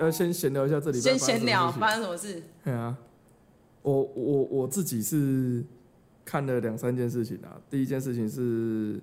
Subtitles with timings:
[0.00, 1.00] 要先闲聊一下这里。
[1.00, 2.42] 先闲聊发生什么事？
[2.64, 2.96] 对啊，
[3.82, 5.64] 我我我自己是
[6.24, 7.60] 看了两三件事情啊。
[7.68, 9.00] 第一件事情是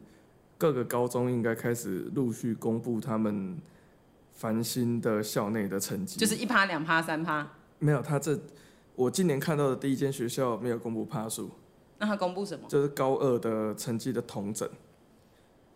[0.57, 3.57] 各个高中应该开始陆续公布他们
[4.33, 7.47] 繁星的校内的成绩，就是一趴、两趴、三趴。
[7.79, 8.39] 没有，他这
[8.95, 11.51] 我今年看到的第一间学校没有公布趴数。
[11.99, 12.67] 那他公布什么？
[12.67, 14.67] 就是高二的成绩的统整。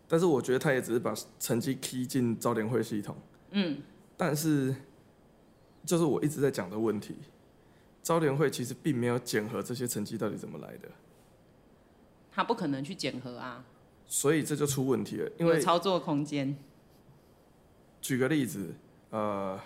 [0.06, 3.16] 但是我觉得他也只是把成绩 key 进招联会系统。
[3.52, 3.78] 嗯。
[4.16, 4.74] 但是，
[5.84, 7.16] 就是我一直在讲的问题，
[8.02, 10.88] 招联会其实并没有检核这些成绩到底怎么来的。
[12.30, 13.64] 他不可能去检核啊。
[14.06, 16.56] 所以这就出问题了，因为操作空间。
[18.00, 18.74] 举个例子，
[19.10, 19.58] 呃，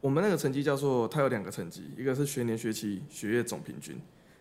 [0.00, 4.00] 我们那个成绩叫做，它有两个成绩，一个是学年学期学业总平均，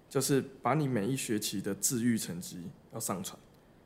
[0.10, 2.64] 就是把你每一学期的自愈成绩
[2.94, 3.38] 要上传。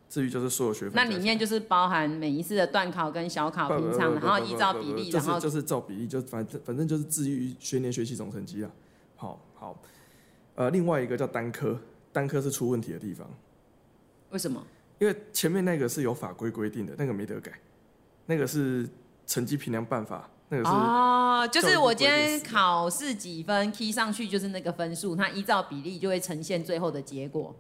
[0.10, 8.72] 至于就是所有学分，那里面就是包含每一次的段考跟小考平常，然后依照比例，然后就是照比例，就反正反正就是至于学年学习总成绩啊。
[9.16, 9.80] 好好，
[10.56, 11.80] 呃，另外一个叫单科，
[12.12, 13.30] 单科是出问题的地方。
[14.32, 14.66] 为什么？
[14.98, 17.52] 因为前面那个是有法规规定的，那个没得改，
[18.26, 18.90] 那个是
[19.28, 27.56] 成绩评量办法，那个是哦，就是我今天考试几分 key 上去就是那个分数，它依照比例就会呈现最后的结果。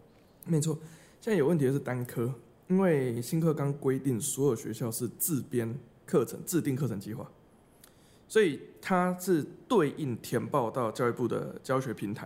[0.46, 0.78] 没错。
[1.22, 2.34] 现在有问题的是单科，
[2.68, 7.30] 因为新课纲规定所有学校是自编课程、制定课程计划，
[8.28, 12.26] 所以它是对应填报到教育部的教学平台。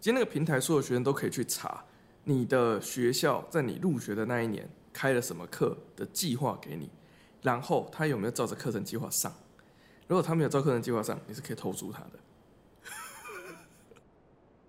[0.00, 1.84] 其实那个平台，所有学生都可以去查
[2.24, 6.88] 你的学校在你入学的那一年开了什么课的计划给你，
[7.42, 9.30] 然后他有没有照着课程计划上。
[10.08, 12.12] 如果他没有照课程计划上，你是可以投诉他的。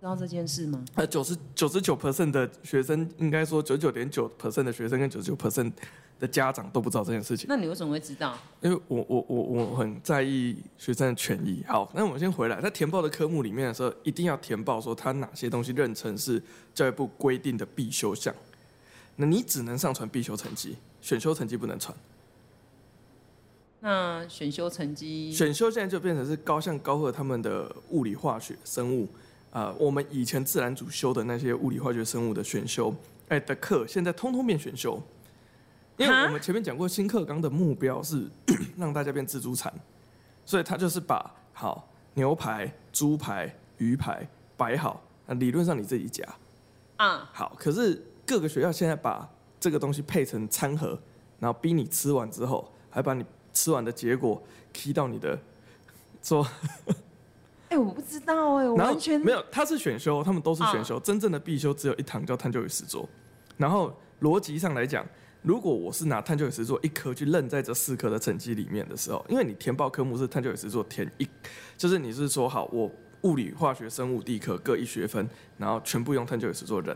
[0.02, 0.84] 知道这件事吗？
[0.96, 5.72] 呃，九十九十九 percent 的学生，应该说九十九点九 percent 的学生跟九十九 percent
[6.20, 7.46] 的家长都不知道这件事情。
[7.48, 8.36] 那你为什么会知道？
[8.62, 11.64] 因为我我我我很在意学生的权益。
[11.68, 16.42] 好，那我们先回来，在填报的科目里面的时候，一定要填报说他哪些东西认成是
[16.74, 18.34] 教育部规定的必修项。
[19.18, 21.96] 那你只能上传必修成绩，选修成绩不能传。
[23.82, 25.32] 那选修成绩？
[25.32, 29.08] 选修现在就变成是高像高二他们的物理、化学、生物。
[29.52, 32.94] 呃，我们以前自然组修的那些物理、化学、生物的选修，
[33.28, 35.02] 哎的课，现在通通变选修，
[35.98, 38.30] 因为我们前面讲过，新课纲的目标是
[38.78, 39.74] 让大家变自助餐，
[40.46, 44.26] 所以他就是把好牛排、猪排、鱼排
[44.56, 46.24] 摆好，那理论上你自己夹，
[46.96, 49.30] 啊，好，可是各个学校现在把
[49.60, 50.98] 这个东西配成餐盒，
[51.40, 54.42] 然后逼你吃完之后，还把你吃完的结果
[54.72, 55.38] key 到你的
[56.24, 56.48] 说。
[57.72, 59.42] 哎、欸，我不知道哎、欸，我完全没有。
[59.50, 60.98] 他是选修，他们都是选修。
[60.98, 63.08] 哦、真正的必修只有一堂叫探究与实作。
[63.56, 65.06] 然后逻辑上来讲，
[65.42, 71.26] 如果我是拿探究与实作一科去认在这四科的成绩里面的时候，因为你填报科目是探究与实作填一，
[71.78, 75.26] 就是你是说好，我物理、化学、生物、地科各一学分，
[75.58, 76.96] 然后全部用探究与实作认。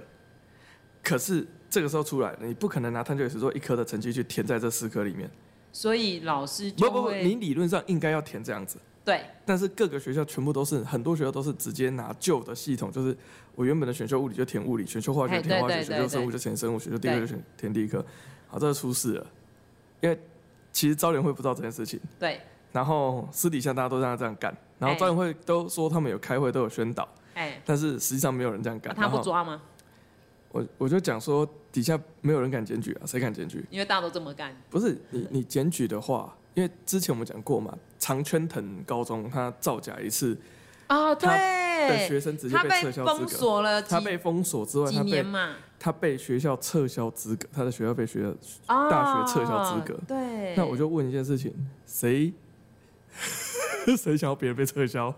[1.02, 5.31] 可是这个时候出来，你不可能拿探究与实作一科的成绩去填在这四科里面。
[5.72, 8.78] 所以老师就不不不，你理论上应该要填这样子。
[9.05, 13.16] 对，但是各个学校全部都是，很多学校都是直接拿旧的系统，就是
[13.53, 18.03] 我原本的选修物理就填物理，选修化学填化学，选修生物就填生物，选修地科就选填第一科。
[18.47, 19.27] 好，这就出事了，
[20.01, 20.19] 因为
[20.71, 21.99] 其实招联会不知道这件事情。
[22.19, 22.41] 对。
[22.71, 27.07] 然后私底下大家都让他这样干，然后招联会都说他们有开会，都有宣导。
[27.35, 27.61] 哎。
[27.63, 28.95] 但是实际上没有人这样干。
[28.95, 29.61] 他不抓吗？
[30.51, 33.63] 我我就讲说底下没有人敢检举啊，谁敢检举？
[33.69, 34.55] 因为大家都这么干。
[34.69, 36.35] 不是你你检举的话。
[36.55, 40.35] 因为之前我们讲过嘛，常春藤高中他造假一次，
[40.88, 45.25] 啊、哦，对，学生直接被撤销资格，封锁了，他被封锁之外，他被
[45.77, 49.95] 他被学校撤销资格，他的学校被学校大学撤销资格。
[49.95, 51.53] 哦、对，那我就问一件事情，
[51.85, 52.33] 谁
[53.97, 55.13] 谁想要别人被撤销？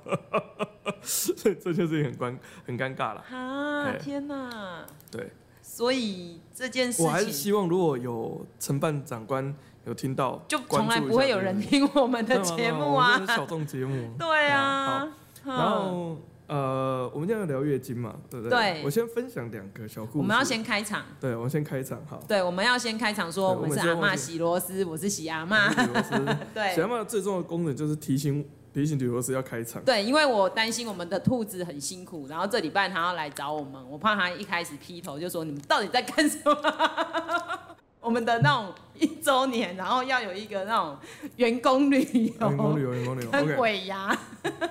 [1.03, 3.21] 所以这件事情很关很尴尬了。
[3.29, 4.83] 啊，天哪！
[5.11, 5.31] 对，
[5.61, 9.55] 所以这件事情，我还是希望如果有承办长官。
[9.87, 13.25] 有听到，就从来不会有人听我们的节目啊！
[13.25, 14.13] 小众节目。
[14.19, 15.07] 对啊。
[15.45, 16.17] 然后
[16.47, 18.73] 呃，我们今天要聊月经嘛，对不对？
[18.73, 18.83] 对。
[18.83, 20.17] 我先分享两个小故事。
[20.17, 21.05] 我们要先开场。
[21.21, 22.21] 对，我们先开场好。
[22.27, 25.69] 对，我们要先开场说，我们是阿妈洗螺丝，我是洗阿妈。
[25.71, 26.25] 洗螺丝。
[26.53, 26.75] 对。
[26.75, 29.81] 洗阿妈最重要的功能就是提醒提醒女螺丝要开场。
[29.85, 36.55] 对，因为我担心我们的兔子很辛苦，然后这礼拜他要来找我们，我怕他一开始劈头就说你们到底在干什么？
[37.99, 40.97] 我们的那种一周年，然后要有一个那种
[41.35, 44.17] 员工旅游，员工旅游，员工旅游，很鬼呀。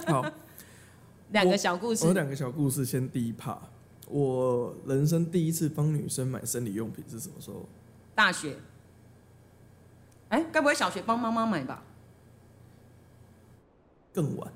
[0.06, 0.24] 好，
[1.32, 2.06] 两个小故事。
[2.06, 3.58] 我两个小故事，先第一趴。
[4.08, 7.66] 我人生第一次帮女生买生理用品是什么时候？
[8.14, 8.56] 大学。
[10.28, 11.82] 哎，该不会小学帮妈妈买吧？
[14.14, 14.52] 更晚。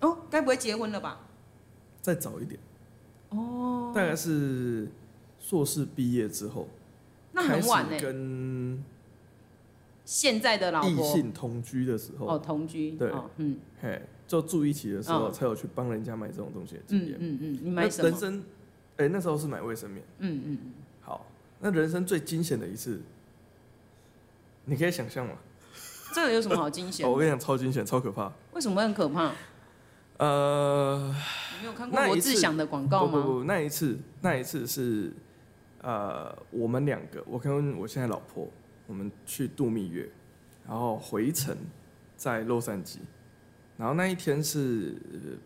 [0.00, 1.20] 哦，该不会结婚了吧？
[2.02, 2.60] 再早一点。
[3.30, 3.92] 哦。
[3.94, 4.88] 大概是
[5.40, 6.68] 硕士毕业之后。
[7.48, 7.98] 那很晚呢。
[8.00, 8.84] 跟
[10.04, 12.26] 现在的老婆异性同居的时候。
[12.26, 12.92] 哦，同居。
[12.92, 13.12] 对。
[13.36, 13.58] 嗯。
[13.80, 17.16] 嘿，就住一起的时候，才有去帮人家买这种东西的经验。
[17.18, 17.58] 嗯嗯嗯。
[17.62, 18.08] 你买什么？
[18.08, 18.44] 人生，
[18.96, 20.04] 哎，那时候是买卫生棉。
[20.18, 20.58] 嗯嗯。
[21.00, 21.26] 好，
[21.60, 23.00] 那人生最惊险的一次，
[24.64, 25.34] 你可以想象吗？
[26.12, 27.08] 这个有什么好惊险？
[27.08, 28.32] 我跟你讲，超惊险，超可怕。
[28.52, 29.32] 为什么会很可怕？
[30.16, 31.14] 呃，
[31.54, 33.22] 你没有看过罗志祥的广告吗？
[33.22, 35.12] 不，那一次，那一次是，
[35.82, 38.48] 呃，我们两个，我跟我现在老婆，
[38.86, 40.08] 我们去度蜜月，
[40.66, 41.56] 然后回程
[42.16, 42.98] 在洛杉矶，
[43.76, 44.94] 然后那一天是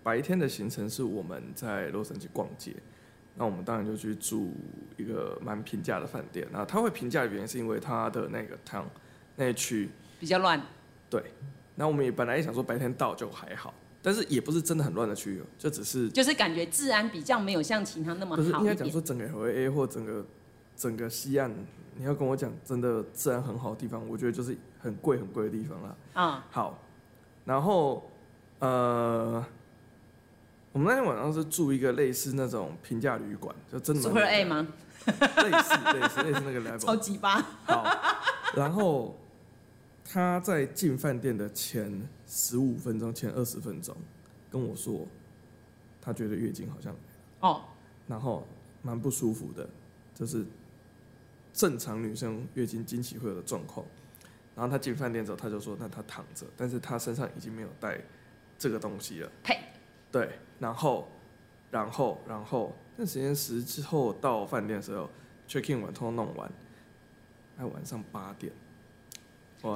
[0.02, 2.74] 白天的行程，是我们在洛杉矶逛街，
[3.36, 4.52] 那我们当然就去住
[4.96, 8.84] 一个蛮平价的饭店，那他会平价的原因是因为他的那个 town
[9.36, 9.88] 那一区。
[10.18, 10.60] 比较乱，
[11.10, 11.22] 对。
[11.76, 13.74] 那我们也本来也想说白天到就还好，
[14.06, 18.36] 但是也不是真的很乱的区域，就只是就是感觉治安比较没有像其他那么好。
[18.36, 20.22] 不是应该讲说整个 LA 或整个
[20.76, 21.50] 整个西岸，
[21.96, 25.96] 你要跟我讲真的治安很好的地方，我觉得就是很贵很贵的地方啦。
[26.12, 26.78] 啊、嗯，好。
[27.46, 28.10] 然后
[28.58, 29.42] 呃，
[30.72, 34.68] 我们那天晚上是住一个类似那种平价旅馆，就真的 Super A 吗？
[35.06, 35.12] 类
[35.62, 36.78] 似类似类似那个 level。
[36.78, 37.42] 超级吧。
[37.64, 37.86] 好，
[38.54, 39.18] 然后。
[40.04, 43.96] 他在进饭店的前十五分钟、前二十分钟
[44.50, 45.08] 跟我说，
[46.00, 46.94] 他觉得月经好像
[47.40, 47.64] 哦，
[48.06, 48.46] 然后
[48.82, 49.68] 蛮不舒服的，
[50.14, 50.44] 就是
[51.52, 53.84] 正常女生月经经期会有的状况。
[54.54, 58.00] 然后他进饭店之后，他就说，那他躺着，但是他身上已经没有带
[58.56, 59.32] 这个东西了。
[59.42, 59.58] 呸！
[60.12, 60.30] 对，
[60.60, 61.08] 然后，
[61.72, 65.10] 然后，然后那时间时之后到饭店的时候
[65.48, 66.48] ，check in 完，通通弄完，
[67.56, 68.52] 还晚上八点。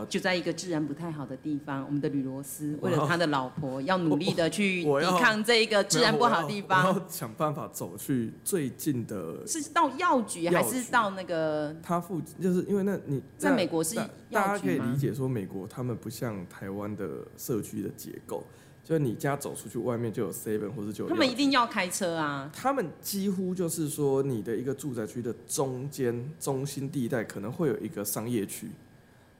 [0.08, 9.46] 就在一个治安不太好的地方，我们的吕罗斯为了他的老婆，要努力的去抵抗这一个治安不好的地方，想办法走去最近的。
[9.46, 11.74] 是到药局还是到那个？
[11.82, 14.10] 他附近就是因为那你在美国是药局吗？
[14.30, 18.44] 大家可以理解说，美国他们不像台湾的社区的结构，
[18.84, 21.10] 就是你家走出去外面就有 seven 或者就有。
[21.10, 22.50] 他们一定要开车啊！
[22.52, 28.70] 他们几乎就是说，你的一个住宅区的中间中心地带可能会有一个商业区。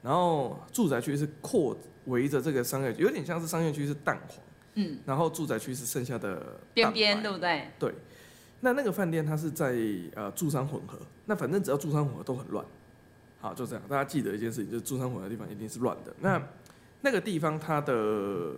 [0.01, 4.37] 然后住宅区是扩围着这个商业区，有点像是商业区是蛋黄，
[4.75, 7.67] 嗯，然后住宅区是剩下的边边，对不对？
[7.77, 7.93] 对。
[8.61, 9.73] 那那个饭店它是在
[10.15, 12.65] 呃住商混合，那反正只要住商混合都很乱。
[13.39, 16.13] 好，就这样，大家记得一件事情，就是住商混合的地方一定是乱的。
[16.19, 16.41] 那
[17.01, 18.53] 那个地方它的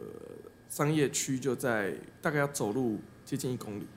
[0.67, 3.87] 商业区就在大概要走路接近一公里，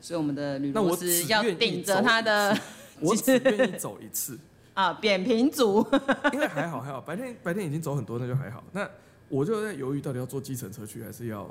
[0.00, 2.58] 所以我们的吕罗斯要顶着他的，
[3.00, 4.36] 我只愿意走一次。
[4.74, 5.86] 啊，扁平足，
[6.32, 8.62] 因为还好还好，白天白天已经走很多，那就还好。
[8.72, 8.88] 那
[9.28, 11.48] 我就在犹豫，到底要坐计程车去，还是要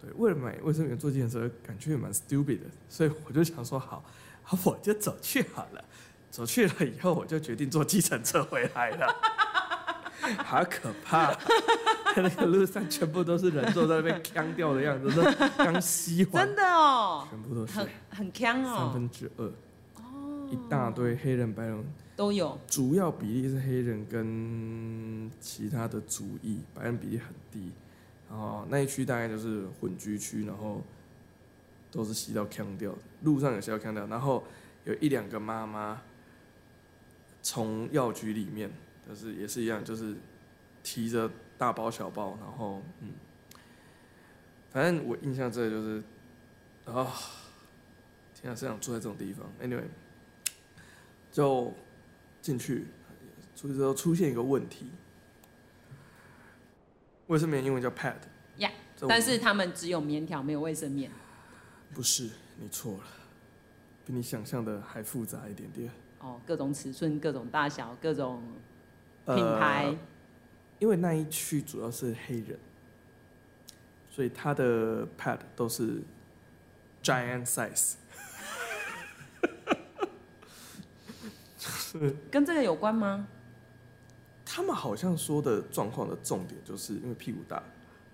[0.00, 0.10] 对？
[0.16, 4.04] 为了买卫生棉坐计程车，感觉也蛮 stupid 的，所以我就想说，好，
[4.42, 5.84] 好，我就走去好了。
[6.28, 9.06] 走去了以后，我就决定坐计程车回来了。
[10.44, 11.32] 好可怕！
[12.16, 15.08] 那个路上全部都是人坐在那边锵掉的样子，
[15.56, 21.84] 刚吸完，真的哦，全部都是很很锵哦，三分之二，哦，一大堆黑人白人。
[22.16, 27.70] 都有，主要比例是黑人跟其他的族裔，白人比例很低。
[28.26, 30.82] 然后那一区大概就是混居区，然后
[31.92, 34.42] 都是吸到腔掉，路上有吸到腔掉，然后
[34.84, 36.00] 有一两个妈妈
[37.42, 38.70] 从药局里面，
[39.06, 40.16] 就是也是一样，就是
[40.82, 43.10] 提着大包小包，然后嗯，
[44.70, 46.02] 反正我印象这就是
[46.86, 47.12] 啊，
[48.34, 49.46] 天啊，是想住在这种地方。
[49.62, 49.84] Anyway，
[51.30, 51.74] 就。
[52.46, 52.86] 进去，
[53.56, 54.86] 出去之后出现一个问题，
[57.26, 58.14] 卫生棉英文叫 pad，
[58.58, 61.10] 呀，yeah, 但是他们只有棉条，没有卫生棉。
[61.92, 63.04] 不是，你错了，
[64.04, 65.90] 比你想象的还复杂一点点。
[66.20, 68.40] 哦，各种尺寸、各种大小、各种
[69.24, 69.86] 品牌。
[69.86, 69.98] 呃，
[70.78, 72.56] 因为那一区主要是黑人，
[74.08, 76.00] 所以他的 pad 都是
[77.02, 77.94] giant size。
[82.30, 83.26] 跟这个有关吗？
[84.44, 87.62] 他们好像说的状况的重点就是因为屁股大，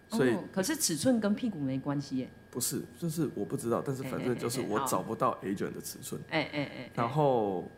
[0.08, 2.30] 所以、哦、可是尺寸跟屁股没关系耶。
[2.50, 6.20] 不是，就是我不知道，但是反正就是我找不到 A 卷的尺寸。
[6.30, 6.90] 哎哎哎。
[6.94, 7.70] 然后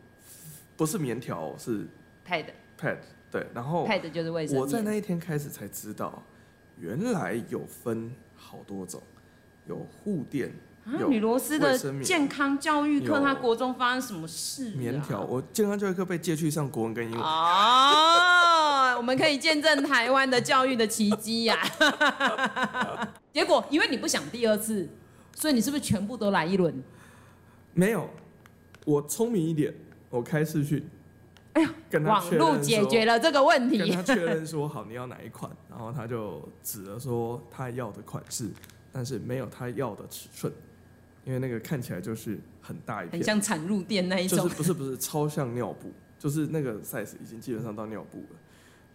[0.77, 1.87] 不是棉条，是
[2.27, 2.47] pad
[2.79, 2.99] pad
[3.31, 4.59] 对，然后 pad 就是卫生。
[4.59, 6.23] 我在那一天开始才知道，
[6.79, 9.03] 原来有分好多种，
[9.67, 10.53] 有护垫。
[10.85, 14.71] 啊，吕罗斯的健康教育课，他国中发生什么事？
[14.73, 17.21] 棉条，我健康教育课被借去上国文跟英文。
[17.21, 21.59] 哦， 我们可以见证台湾的教育的奇迹呀！
[23.33, 24.87] 结果因为你不想第二次，
[25.35, 26.83] 所以你是不是全部都来一轮？
[27.73, 28.09] 没有，
[28.85, 29.75] 我聪明一点，
[30.11, 30.87] 我开视讯。
[31.55, 33.79] 哎呀，跟他网络解决了这个问题。
[33.79, 38.51] 跟他确认说好，你要哪一款，然后他就指了说他要的款式，
[38.93, 40.53] 但是没有他要的尺寸，
[41.25, 44.39] 因为那个看起来就是很大一片，很像产褥垫那一种。
[44.39, 48.39] 就是不是不是超像尿布，就是那个 size 已经基本上到尿布了。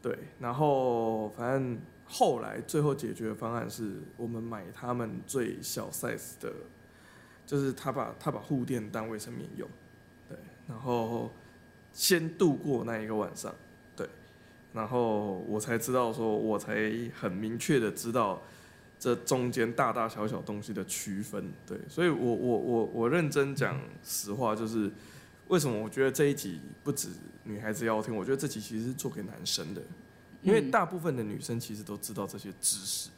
[0.01, 6.53] 对，然后反正后来最后解决的方案是我们买他们最小 size 的，
[7.45, 9.67] 就是他把他把护垫当卫生棉用，
[10.27, 11.31] 对，然后。
[11.91, 13.53] 先度过那一个晚上，
[13.95, 14.07] 对，
[14.71, 18.39] 然后我才知道说，我才很明确的知道
[19.00, 24.91] 这中间大大小小东西的区分，对，所以我我我我认真讲实话，就是
[25.48, 27.08] 为什么我觉得这一集不止
[27.44, 29.82] 女孩子要听，我觉得这集其实是做给男生的，
[30.41, 33.10] 因为大部分的女生其实都知道这些知识，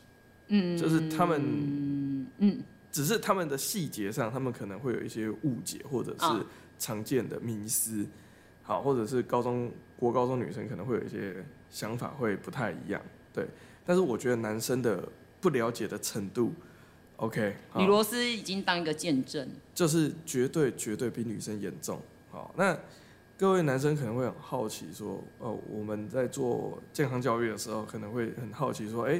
[0.48, 6.46] 嗯，就是他们，嗯，只是他们的细节上，他们可能会有一些误解，或者是
[6.78, 8.06] 常见的迷思。
[8.64, 13.02] 好，或者是高中国高中女生可能会有一些想法会不太一样，
[13.34, 13.48] 对。
[13.84, 15.04] 但是我觉得男生的
[15.42, 16.54] 不了解的程度
[17.18, 17.56] ，OK。
[17.76, 22.00] 女罗斯已经当一个见证，就是绝对绝对比女生严重。
[22.30, 22.78] 好，那
[23.38, 29.20] 各位男生可能会很好奇说，哦，我们在做健康教育的时候，可能会很好奇说，哎，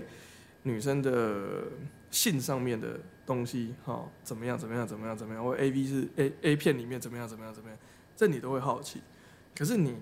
[0.64, 1.64] 女生的
[2.12, 5.44] 性上面的东西，哈，怎么样怎么样怎么样怎么样？
[5.44, 7.78] 或 A V 是 A A 片里面怎么样怎么样怎么样？
[8.16, 9.02] 这你都会好奇。
[9.56, 9.96] 可是你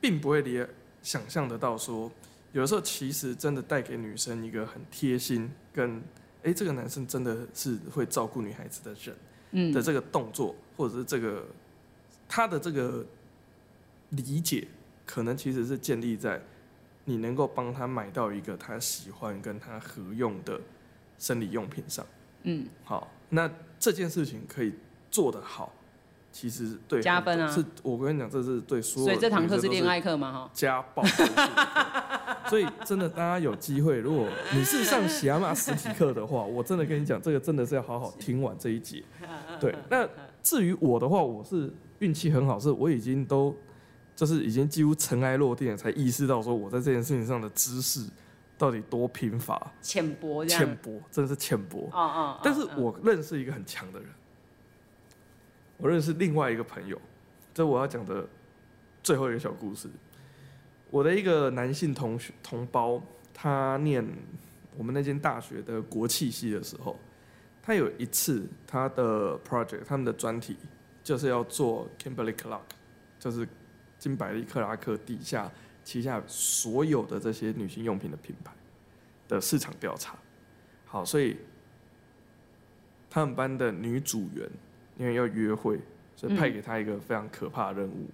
[0.00, 0.64] 并不会理
[1.02, 2.10] 想象得到说，
[2.54, 6.00] 有的时候其实真的带给女生一个很贴心，跟
[6.44, 9.16] 哎这个男生真的是会照顾女孩子的人，
[9.50, 11.44] 嗯的这个动作，或者是这个
[12.28, 13.04] 他的这个
[14.10, 14.68] 理解，
[15.04, 16.40] 可能其实是建立在
[17.04, 20.60] 你能够帮他买到一个他喜欢跟他合用的
[21.18, 22.06] 生理用品上，
[22.44, 24.72] 嗯，好，那这件事情可以
[25.10, 25.74] 做得好。
[26.30, 29.06] 其实对加分啊，是我跟你讲，这是对所有。
[29.06, 30.32] 所以这堂课是恋爱课吗？
[30.32, 31.02] 哈，家暴。
[32.48, 39.02] 所以真的，大家有机会，如果你是上喜阿妈实体课的话，我真的跟你讲，这个真的是要好好听完这一节。
[39.60, 40.08] 对，那
[40.42, 43.54] 至于我的话，我是运气很好，是我已经都
[44.14, 48.06] 就是已经几乎尘埃落定了，才意识到说我在这件事情上的知识
[48.56, 51.88] 到底多贫乏、浅薄、浅薄，真的是浅薄。
[51.92, 52.40] 哦哦。
[52.42, 54.08] 但是我认识一个很强的人。
[55.76, 56.96] 我认识另外一个朋友，
[57.52, 58.24] 这我要讲的
[59.02, 59.88] 最后一个小故事。
[60.94, 64.06] 我的一个男性同学同胞，他念
[64.78, 66.96] 我们那间大学的国际系的时候，
[67.60, 70.56] 他有一次他的 project，他们的专题
[71.02, 72.60] 就是要做 Kimberly Clark，
[73.18, 73.44] 就是
[73.98, 75.50] 金百利克拉克底下
[75.82, 78.52] 旗下所有的这些女性用品的品牌
[79.26, 80.16] 的市场调查。
[80.86, 81.36] 好，所以
[83.10, 84.48] 他们班的女组员。
[84.96, 85.80] 因为要约会，
[86.14, 88.08] 所以派给他一个非常可怕的任务，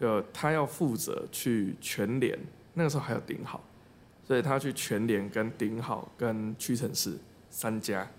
[0.00, 2.36] 就他要负责去全联，
[2.72, 3.62] 那个时候还有顶好，
[4.24, 7.18] 所以他去全联跟顶好跟屈臣氏
[7.50, 8.10] 三家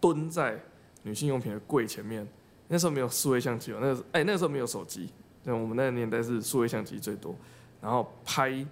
[0.00, 0.60] 蹲在
[1.04, 2.26] 女性用品的柜前面。
[2.66, 5.08] 那时候没有数位相机哦，那个哎那个时候没有手机，
[5.44, 7.36] 那我们那个年代是数位相机最多，
[7.80, 8.66] 然后拍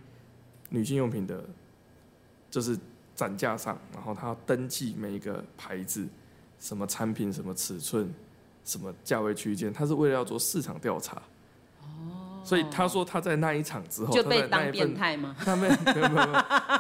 [0.70, 1.44] 女性用品的，
[2.50, 2.76] 就是
[3.14, 6.06] 展架上，然后他要登记每一个牌子。
[6.58, 8.08] 什么产品、什么尺寸、
[8.64, 11.20] 什么价位区间，他是为了要做市场调查。
[12.42, 12.44] 哦。
[12.44, 15.34] 所以他说他在那一场之后，就被当变态吗？
[15.38, 16.32] 他没有没有没有，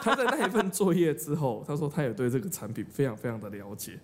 [0.02, 3.98] 他在那一份作业之后，他说他也对这个产品非常非常的了解。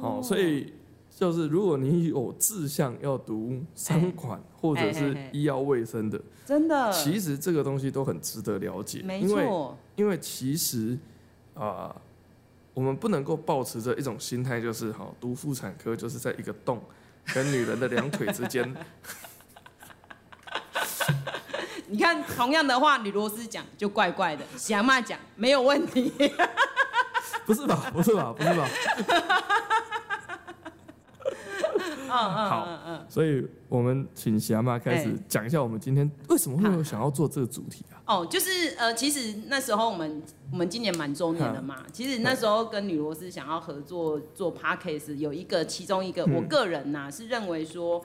[0.00, 0.20] 哦。
[0.22, 0.72] 所以
[1.10, 9.02] 就是如果你有志向要读商管或者是医药卫生的，真的，其实这个东西都很值得了解。
[9.04, 9.76] 没错。
[9.96, 10.98] 因为其实
[11.54, 11.94] 啊。
[12.74, 16.82] 我们不能够抱持着一种心态，就是哈，读妇产科就是在一个洞
[17.32, 18.68] 跟女人的两腿之间。
[21.88, 26.12] 你看，同样的话，女螺丝讲就怪怪的，喜阿妈讲没有问题。
[27.46, 27.90] 不是吧？
[27.92, 28.34] 不是吧？
[28.36, 28.68] 不是吧？
[32.16, 37.98] 嗯嗯好，嗯，所以我们请喜阿妈开始讲一下，我们今天为什么会有想要做这个主题啊？
[38.06, 40.22] 哦，就是呃，其实那时候我们
[40.52, 41.78] 我们今年满周年了嘛。
[41.92, 48.04] 其实那时候跟女螺丝想要合作做 Podcast，有一个其中一个，我个人呐、啊、是认为说，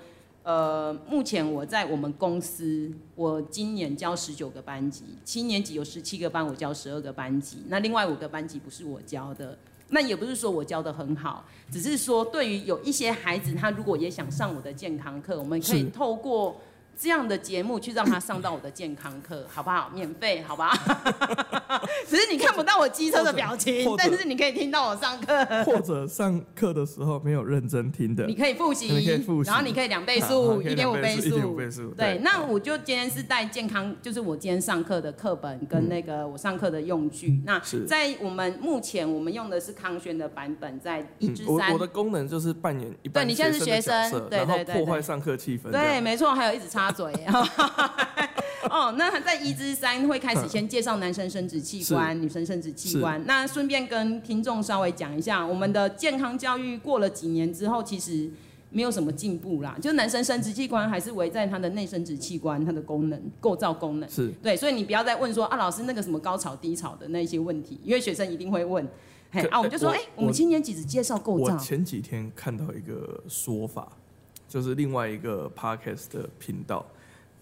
[0.49, 9.55] 呃，目前我在我们公司，我今年教十九个班级，七年级有十七个班，我教十二个班级，那另外五个班级不是我教的。
[9.89, 16.59] 那也不是说我教的很好，只是说对于有一些孩子，他如果也想上我的健康课，我们可以透过
[17.01, 19.89] 这样的节目去让他上到我的健康课，好不好？
[19.93, 20.75] 免费，好不好？
[22.05, 25.63] 只是你看不到我机车的表情，但是你可以听到我上课。
[25.63, 28.89] 或者上课的时候没有认真听的，你可以复习，
[29.45, 30.93] 然后你可以两倍速、一点五
[31.55, 31.87] 倍速。
[31.95, 37.29] 对，那我就今天是带健康，就是我今天上课的课本跟那个我上课的用具。
[37.29, 41.71] 嗯、那在我们目前我们用的是康轩的版本，在一至三。
[41.71, 45.71] 我的功能就是扮演一般学生的角色，然后破坏上课气氛。
[45.71, 46.88] 对，没错，还有一直插。
[46.93, 47.13] 嘴
[48.69, 53.23] 哦，那在一至三会开始先介绍男生生殖器官、女生生殖器官。
[53.25, 58.29] 那顺便跟听众稍微讲一下，我们的健康教育过了几年之后，其实
[58.69, 59.75] 没有什么进步啦。
[59.81, 68.87] 就男生生殖器官还是围在他的内生殖器官，它的功能、构造功能是对，所以你不要再问说啊，老师那个什么高潮低潮的那些问题，因为学生一定会问。
[69.31, 71.53] 嘿啊，我们就说，哎、欸，我们今年几只介绍构造。
[71.53, 73.87] 我前几天看到一个说法。
[74.49, 76.85] 就是另外一个 podcast 的频道，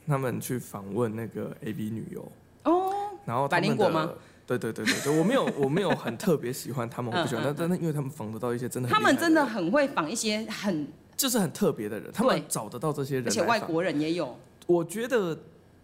[0.06, 2.32] 他们去访问那个 AB 女优
[2.66, 2.94] 哦，
[3.26, 4.12] 然后百灵果吗？
[4.46, 14.38] 对对对对对，我没有 我没有很特别喜欢他们，我不喜欢，但但是因为他们访得到一些真的，他们真的很会访一些很就是很特别的人，他们找得到这些人，而且外国人也有。
[14.66, 15.38] 我觉得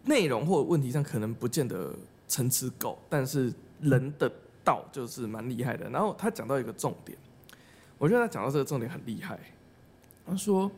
[0.03, 1.93] 内容或者问题上可能不见得
[2.27, 4.29] 层次够，但是人的
[4.63, 5.89] 道就是蛮厉害的。
[5.89, 7.17] 然后他讲到一个重点，
[7.97, 9.39] 我觉得他讲到这个重点很厉害，
[10.27, 10.69] 他说。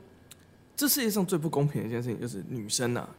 [0.76, 3.10] 这世界上最不公平的一件事情就是女生啊，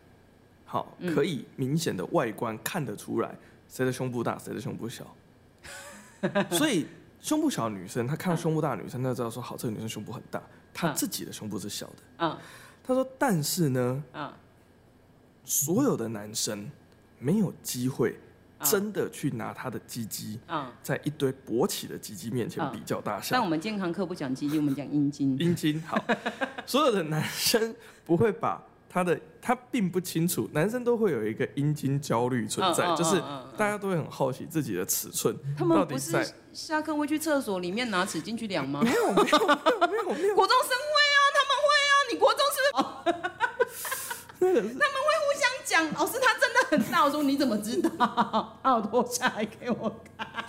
[0.65, 3.35] 好可以明显的外观看得出来
[3.69, 5.07] 谁的胸部大，谁的胸部小。
[6.53, 6.87] 所以
[7.21, 10.43] 胸部小的女生，她看到胸部大的女生，她就知道说好，这个女生胸部很大，
[10.75, 12.39] 她自己的胸部是小的。
[12.85, 14.05] 她说，但是呢，
[15.45, 16.71] 所有的男生
[17.19, 18.17] 没有机会。
[18.63, 20.41] 真的去拿他的鸡鸡，
[20.83, 23.29] 在一堆勃起的鸡鸡面前比较大小。
[23.33, 25.37] 但我们健康课不讲鸡鸡，我们讲阴茎。
[25.39, 26.03] 阴茎好，
[26.67, 33.21] 所有的男生不会把他的，他并不清楚，男生都会有一个阴茎焦虑存在，就是
[33.57, 35.37] 大家都会很好奇自己的尺寸。
[35.57, 38.81] 他们不是下课会去厕所里面拿尺进去量吗？
[38.83, 39.29] 没有没有没有
[39.89, 40.35] 没有没有。
[40.35, 44.37] 国中生会啊，他们会啊，你国中 是不是？
[44.39, 44.97] 他们
[45.77, 47.05] 讲，老师他真的很大。
[47.05, 48.59] 我说你怎么知道？
[48.63, 50.27] 他有脱下来给我看。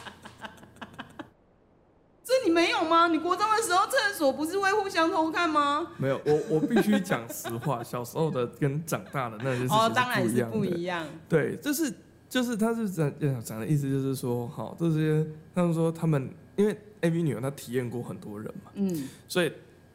[2.23, 3.07] 这你没有吗？
[3.07, 5.87] 你国中的时候厕所不是会互相偷看吗？
[5.97, 9.65] 没有，我我必须讲实话，小时候的跟长大的那些。
[9.65, 11.05] 哦，当然是不一样。
[11.29, 11.93] 对，就是
[12.29, 13.11] 就是他是讲
[13.43, 19.51] 讲的意思就是说，好这些他们说他们因为 AV 女优她体验过很多人嘛，嗯，所以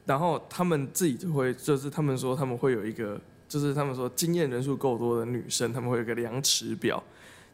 [0.07, 3.21] 然后他们自己就会就是他们说他们会有一个。
[3.53, 7.05] 就是他们说经验人数够多的女生，他们会有个量尺表，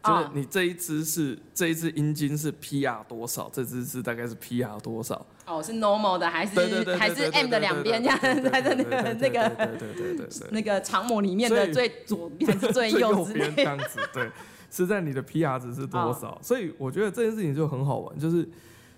[0.05, 5.27] 就是你这一只是这一支阴茎是 PR 多少，这支是大概是 PR 多少？
[5.45, 13.99] 哦，是 normal 的还是还是 M 的两边这样在那个那个对对对那个长模里面的最左边还是最右边这样子？
[14.13, 14.31] 对，
[14.71, 16.39] 是在你的 PR 值是多少？
[16.41, 18.49] 所以我觉得这件事情就很好玩，就是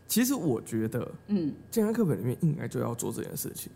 [0.07, 3.73] 其实我觉得，嗯，健康课本里面应该就要做这件事情。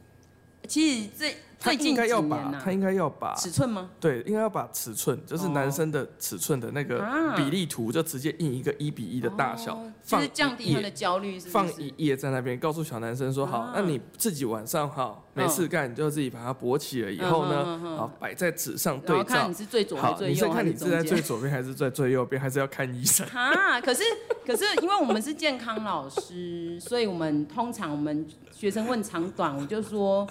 [0.68, 1.34] 其实这。
[1.64, 3.90] 他应该要把，他应该要把尺寸吗？
[3.98, 7.02] 对，应该要把尺寸，就是男生的尺寸的那个
[7.34, 19.24] 比例图，就直接印一个一比一的大小，就是降低他的焦虑，放一页在那边，告诉小男生说：好，那你自己晚上好没事干，你就自己把它勃起了以后呢，好摆在纸上对照。
[19.24, 20.34] 看你是最左还是最右？
[20.34, 23.26] 你是看你是在最左边还是在最右边，还是要看医生？
[23.32, 24.02] 啊，可是
[24.44, 30.28] 可是因为我们是健康老师，所以我们通常我们学生问长短，我就说。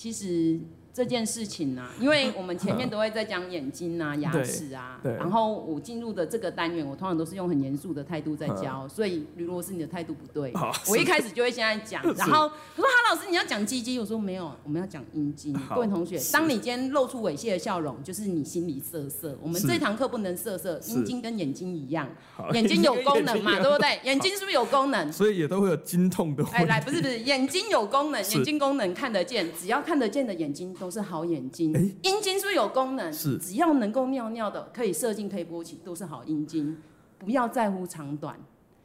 [0.00, 0.58] 其实
[0.92, 10.52] 这件事情呢、啊，因为我们前面都会在讲眼睛啊、 牙齿啊，然后我进入的这个单元，我通常都是用很严肃的态度在教， 所以如果是你的态度不对，
[10.88, 15.56] 我一开始就会现在讲， 然后他说哈老师你要讲鸡鸡，我说没有，我们要讲阴茎。
[15.68, 19.38] 各位同学，当你今天露出猥亵的笑容，就是你心里色色。
[19.40, 22.08] 我们这堂课不能色色，阴茎跟眼睛一样，
[22.52, 24.00] 眼睛有功能嘛，对不对？
[24.04, 25.12] 眼睛是不是有功能？
[25.12, 26.44] 所以也都会有经痛的。
[26.52, 31.72] 哎，来，不是不是，眼睛有功能，眼睛功能看得见，只要看得见的眼睛都是好眼睛。
[32.02, 33.12] 阴茎是不是有功能？
[33.12, 36.78] 是，只要能够尿尿的，可以射精，可以勃起，都是好阴茎。
[37.18, 38.40] 不要在乎长短。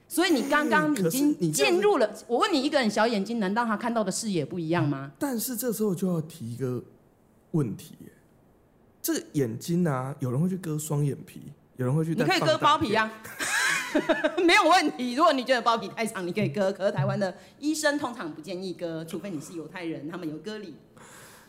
[0.08, 2.14] 所以你刚刚已经进入了。
[2.28, 5.12] 我问你，一个人小眼睛，难道他看到的视野不一样吗？
[5.18, 6.84] 但是这时候就要提一个
[7.52, 7.96] 问题：
[9.02, 11.42] 这个眼睛啊，有人会去割双眼皮，
[11.78, 12.14] 有人会去。
[12.14, 13.12] 你可以割包皮啊，
[14.46, 15.16] 没有问题。
[15.16, 16.72] 如果你觉得包皮太长，你可以割。
[16.72, 20.76] 可是台湾的医生通常不建议割，除非你是犹太人，他们有割礼。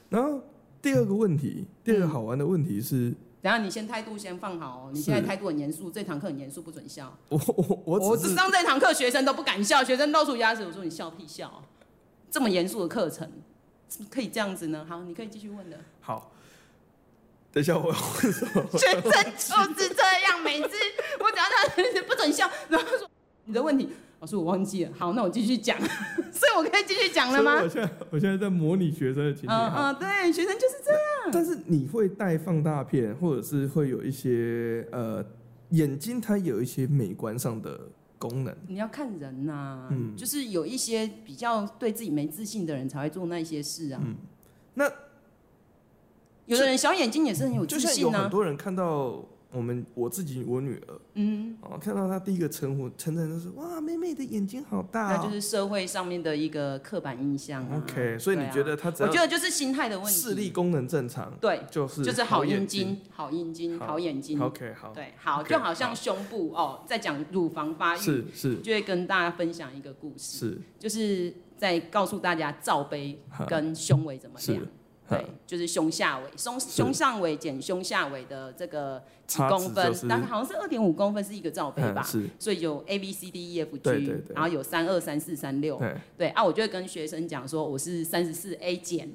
[0.09, 0.41] 然后
[0.81, 3.15] 第二个问题，第二个好玩的问题是。
[3.43, 4.91] 等下，你先态度先放好哦。
[4.93, 7.17] 你现在态度很严肃，这堂课很严肃，不准笑。
[7.29, 10.65] 我我我我只上这堂课，学生都不敢笑，学生露出牙齿。
[10.65, 11.63] 我说你笑屁笑，
[12.29, 13.31] 这么严肃的课程，
[14.11, 14.85] 可以这样子呢？
[14.89, 15.79] 好，你可以继续问的。
[16.01, 16.33] 好，
[17.53, 18.67] 等一下，我要问什么？
[18.77, 20.69] 学生就是这样，每次
[21.21, 23.09] 我只要他不准笑，然后说
[23.45, 23.91] 你的问题，
[24.21, 24.93] 老师我忘记了。
[24.97, 25.79] 好，那我继续讲，
[26.33, 27.61] 所以我可以继续讲了吗？
[27.63, 29.51] 我现在我现在在模拟学生的情景。
[29.51, 31.31] 嗯嗯，对，学生就是这样。
[31.33, 35.25] 但是你会带放大片，或者是会有一些呃
[35.71, 37.79] 眼睛，它有一些美观上的
[38.19, 38.57] 功能。
[38.67, 44.01] 你要看人呐、啊，嗯，就是有一些比较对自己没自信的人才会做那些事啊。
[44.05, 44.17] 嗯，
[44.75, 44.91] 那。
[46.47, 47.91] 有的人小眼睛也是很有自信呢、啊。
[47.91, 49.21] 就像有很多人看到
[49.57, 55.17] 我们我自己我女儿，嗯，哦，看到她第一个称呼称赞就是哇，妹妹的眼睛好大、哦。
[55.17, 57.83] 那就是社会上面的一个刻板印象、啊。
[57.83, 58.89] OK，所以你觉得她？
[59.01, 60.21] 我觉得就是心态的问题。
[60.21, 64.39] 视力功能正常，对，就是就是好阴茎，好阴茎，好眼睛。
[64.39, 64.93] OK，好。
[64.93, 74.63] 对，好，okay, 就好像胸部哦，在讲乳房发育，是是，就会跟大家分享一个故事，是，就是在告诉大家罩杯跟胸围怎么量。
[75.09, 82.07] 对，就是胸下围，胸胸上围减胸下围的这个几公分，大概、就是、好像是二点五公分是一个罩杯吧，
[82.39, 85.81] 所以有 A B C D E F G，对对对，然后有三二三四三六，
[86.17, 89.11] 对啊，我就会跟学生讲说我是三十四 A 减。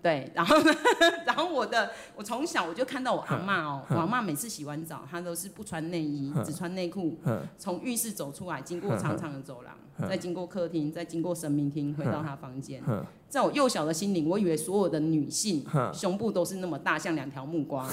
[0.00, 0.72] 对，然后呢，
[1.26, 7.18] 然后我的，我从小我就看到我阿嬷哦，我阿妈每次洗完澡，她都是不穿内衣，只穿内裤，
[7.58, 9.76] 从浴室走出来，经过长长的走廊，
[10.08, 12.82] 再经过客厅，再经过神明厅，回到她房间。
[13.28, 17.88] 在我幼小的心灵，我以为所有的女性胸部都是那么大，像两条木瓜。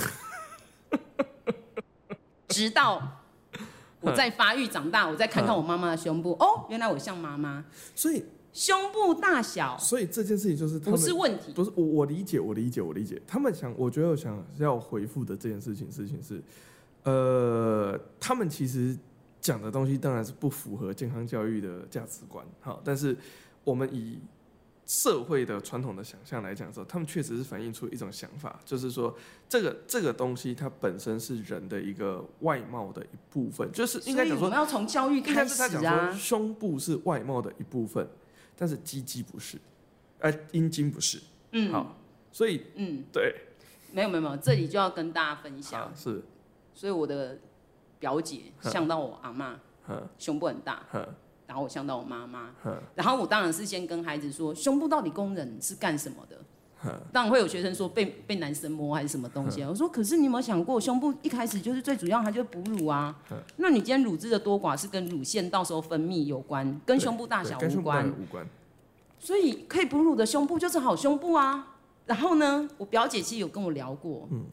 [2.49, 3.21] 直到
[4.01, 7.65] 我在发育长大，我再看看我妈妈的胸部，哦，原来我像妈妈。
[7.95, 8.23] 所以。
[8.53, 16.41] 胸部大小，所以这件事情就是不是问题，不是我我理解我理解我理解，他们想，我觉得我想要回复的这件事情事情是，
[17.03, 18.97] 呃，他们其实
[19.47, 23.15] 讲的东西当然是不符合健康教育的价值观，好，但是
[23.63, 24.19] 我们以
[24.86, 29.15] 社会的传统的想象来讲的时候，他们确实是反映出一种想法，就是说
[29.47, 38.05] 这个这个东西它本身是人的一个外貌的一部分，就是应该讲说我们要从教育开始啊，他讲说胸部是外貌的一部分。
[38.60, 39.55] 但是鸡鸡不是，
[40.19, 41.95] 哎、呃，阴茎不是，嗯，好，
[42.31, 43.36] 所以，嗯，对，
[43.93, 46.23] 没有没有没有，这里就要跟大家分享，是，
[46.73, 47.38] 所以我的
[47.99, 49.60] 表姐像到我阿妈，
[50.17, 50.83] 胸部很大，
[51.47, 52.51] 然后我像到我妈妈，
[52.95, 56.38] 然后我当然是先跟孩子说，胸部到底工人是干什么的？
[57.12, 59.69] 当然会有学生说被被男生摸还是什么东西，啊。
[59.69, 63.15] 我说可是你有没有想过，胸部一开始就是最主要，它就是哺乳啊，
[63.55, 68.47] 那你今天乳汁的多寡是跟乳腺到时候分泌有关，跟胸部大小无关，无关，
[69.17, 71.75] 所以可以哺乳的胸部就是好胸部啊。
[72.05, 74.45] 然后呢，我表姐其实有跟我聊过，嗯，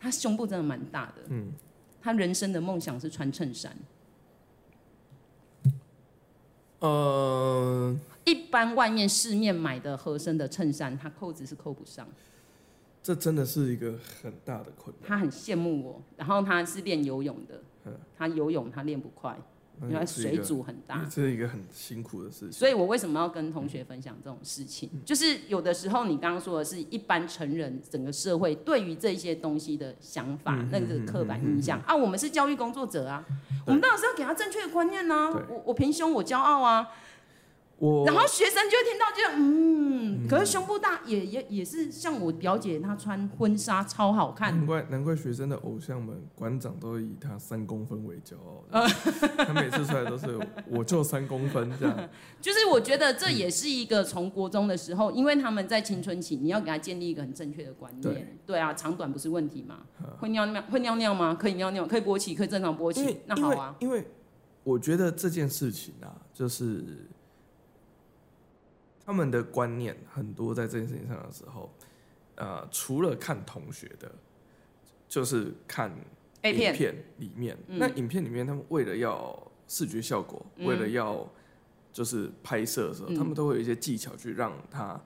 [0.00, 1.52] 她胸部真的蛮大的，嗯，
[2.00, 3.76] 她人生的梦想是穿衬衫，
[6.80, 7.96] 呃。
[8.24, 12.06] 一般外面市面买的合身的衬衫，它扣子是扣不上。
[13.02, 15.08] 这真的是一个很大的困难。
[15.08, 17.62] 他很羡慕我，然后他是练游泳的，
[18.18, 19.34] 他游泳他练不快，
[19.82, 21.04] 因为水阻很大。
[21.04, 22.52] 这是一个很辛苦的事情。
[22.52, 24.88] 所以我为什么要跟同学分享这种事情？
[24.92, 33.24] 嗯、就是有的时候你刚刚说的是一般成人整个社会对于这些东西的想法，嗯、那个刻板印象、啊，我们是教育工作者啊，
[33.66, 35.30] 我们当然是要给他正确的观念啊。
[35.30, 36.88] 我我平胸我骄傲啊。
[38.04, 44.52] 然后学生就会听到就，就嗯，可是胸部大也也也是像我表姐，她穿婚纱超好看。
[44.56, 48.64] 难怪难怪学生的偶像们馆长都以她三公分为骄傲，
[49.46, 50.36] 他每次出来都是
[50.66, 52.08] 我就三公分这样。
[52.42, 58.12] 就是我觉得这也是一个从国中的时候，因为他们在青春期，你要给他建立一个很正确的观念。
[58.12, 59.82] 对，对啊，长短不是问题嘛？
[60.18, 61.32] 会尿尿会尿尿吗？
[61.38, 63.76] 可以尿尿，可以勃起，可以正常勃起，那好啊。
[63.78, 64.04] 因为
[64.64, 67.06] 我觉得这件事情啊，就是。
[69.08, 71.72] 他们的观念很多，在这件事情上的时候，
[72.34, 74.12] 呃，除了看同学的，
[75.08, 75.90] 就是看
[76.42, 77.56] 影片里面。
[77.66, 81.26] 那影片里面，他们为了要视觉效果，为了要
[81.90, 85.02] 就是拍摄的时候，他们都会有一些技巧去让他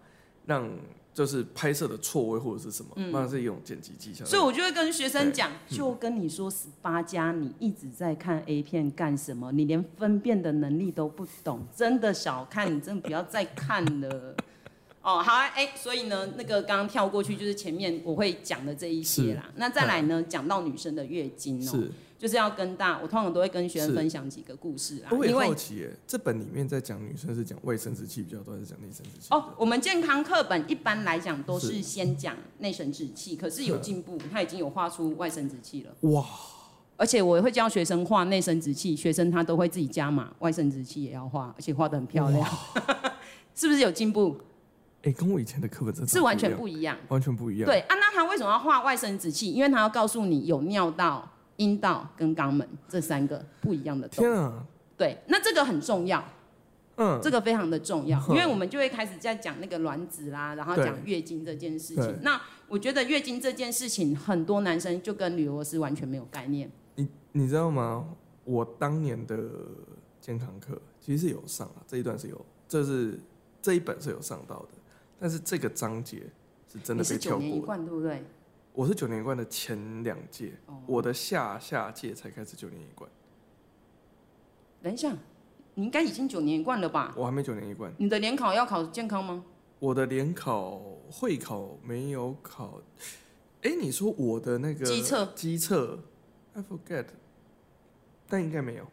[0.46, 0.68] 让。
[1.14, 4.24] 就是拍摄的错位或者是什么，那、嗯、是一种剪辑技巧。
[4.24, 9.52] 所以我就会跟学生讲，就跟你说十八加，你一直在看 A 片干什么？
[9.52, 14.34] 你连分辨的能力都不懂，真的小看你，真的不要再看了。
[15.02, 19.50] 哦，好啊，哎、欸，所以呢，那个刚刚跳过去就是前面我会讲的这一些啦。
[19.56, 21.84] 那再来呢，讲到女生的月经哦、喔。
[22.22, 25.10] 就是要跟大，我通常都会跟学生分享几个故事啊。
[25.10, 29.26] 我也好奇耶，这本里面在讲女生是讲卫生殖器比较多，还是讲内生殖器？
[29.30, 35.92] 哦，我们健康课本一般来讲都是先讲内生殖器，可是有进步，他已经有画出外生殖器了。
[36.12, 36.24] 哇！
[36.96, 42.48] 而且我会教学生画内生殖器，学生他都会自己加码，外生殖器也要画，而且画的很漂亮，
[43.52, 44.36] 是不是有进步？
[45.02, 47.66] 哎，跟我以前的课本真的是完全不一样，完全不一样。
[47.66, 49.50] 对啊，那他为什么要画外生殖器？
[49.50, 51.28] 因为他要告诉你有尿道、
[51.62, 54.24] 阴道跟肛门这三个不一样的洞。
[54.24, 54.66] 天啊！
[54.96, 56.24] 对，那这个很重要。
[56.96, 62.18] 嗯，这个非常的重要，因为我们就会开始在讲那个卵子啦，然后讲月经这件事情。
[62.20, 66.70] 那我觉得月经这件事情，很多男生就跟女罗斯完全没有概念。
[66.96, 68.06] 你你知道吗？
[68.44, 69.38] 我当年的
[70.20, 73.18] 健康课其实是有上啊，这一段是有，这是
[73.62, 74.68] 这一本是有上到的，
[75.18, 76.24] 但是这个章节
[76.70, 77.40] 是真的被跳过。
[77.40, 78.22] 你是九年一贯，对不对？
[78.74, 80.52] 我是九年一贯的前两届，
[80.86, 83.10] 我的下下届才开始九年一贯。
[84.82, 85.16] 等一下。
[85.74, 87.14] 你应该已经九年一贯了吧？
[87.16, 87.90] 我还没九年一贯。
[87.96, 89.42] 你的联考要考健康吗？
[89.78, 90.78] 我的联考
[91.10, 92.82] 会考没有考。
[93.62, 95.24] 哎、欸，你说我的那个机测？
[95.34, 95.98] 机测
[96.52, 97.06] ，I forget，
[98.28, 98.86] 但应该没有。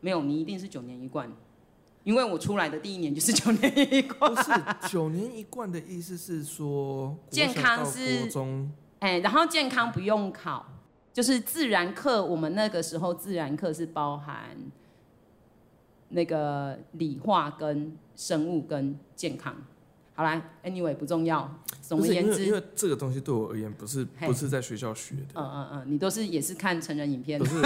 [0.00, 1.30] 没有，你一定是九年一贯，
[2.06, 4.32] 因为我出来的第一年就是九年一贯。
[4.32, 4.52] 不是
[4.88, 10.64] 九年一贯的意思是说健康是国中，哎、欸，然后健康不用考，
[11.12, 12.24] 就是自然课。
[12.24, 14.56] 我们那个时候自然课是包含。
[16.08, 19.52] 那个理化跟生物跟健康，
[20.14, 21.52] 好啦，anyway 不重要。
[21.86, 25.22] 总而言之，因为这个东西对我而言不是不是在学校学的。
[25.34, 27.38] 嗯嗯嗯，你都是也是看成人影片。
[27.38, 27.56] 不是，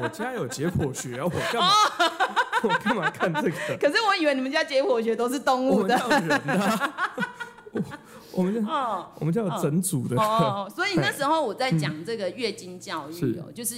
[0.00, 1.70] 我家有解剖学啊，我干嘛？
[2.62, 3.56] 我干嘛看这个？
[3.80, 5.96] 可是我以为你们家解剖学都是动物的。
[5.96, 6.92] 我们家人啊。
[7.72, 7.82] 我
[8.32, 10.16] 我们家哦，我们家有整组的。
[10.20, 13.74] 哦，所以那时候我在讲这个月经教育哦，就是。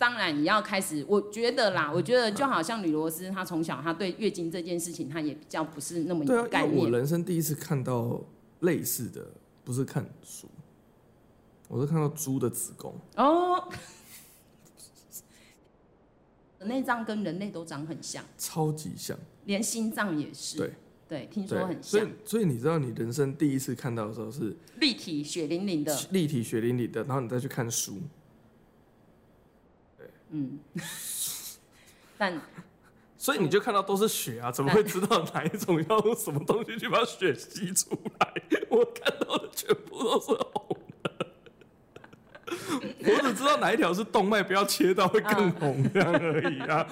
[0.00, 6.74] 当然，你要开始，我觉得啦，我觉得就好像吕罗斯，他从小他对月经这件事情，他也比较不是那么有概念。
[6.74, 8.18] 对啊，我人生第一次看到
[8.60, 9.26] 类似的，
[9.64, 10.48] 不是看书，
[11.68, 12.94] 我是看到猪的子宫。
[13.16, 13.68] 哦，
[16.60, 20.58] 内脏跟人类都长很像，超级像，连心脏也是。
[20.58, 20.72] 对
[21.08, 21.84] 对，听说很像。
[21.84, 27.98] 所以，所以你知道，你人生第一次看到的时候是立体血淋淋的，立体血淋淋的，然后你再去看书。
[30.30, 30.60] 嗯，
[32.16, 32.40] 但
[33.22, 38.32] 所以你就看到都是血啊，怎么会知道哪一种要用什么东西去把血吸出来？
[38.70, 40.59] 我看到的全部都是红
[43.30, 46.86] 只知道哪一条是动脉，不要切到会更红这样而已啊。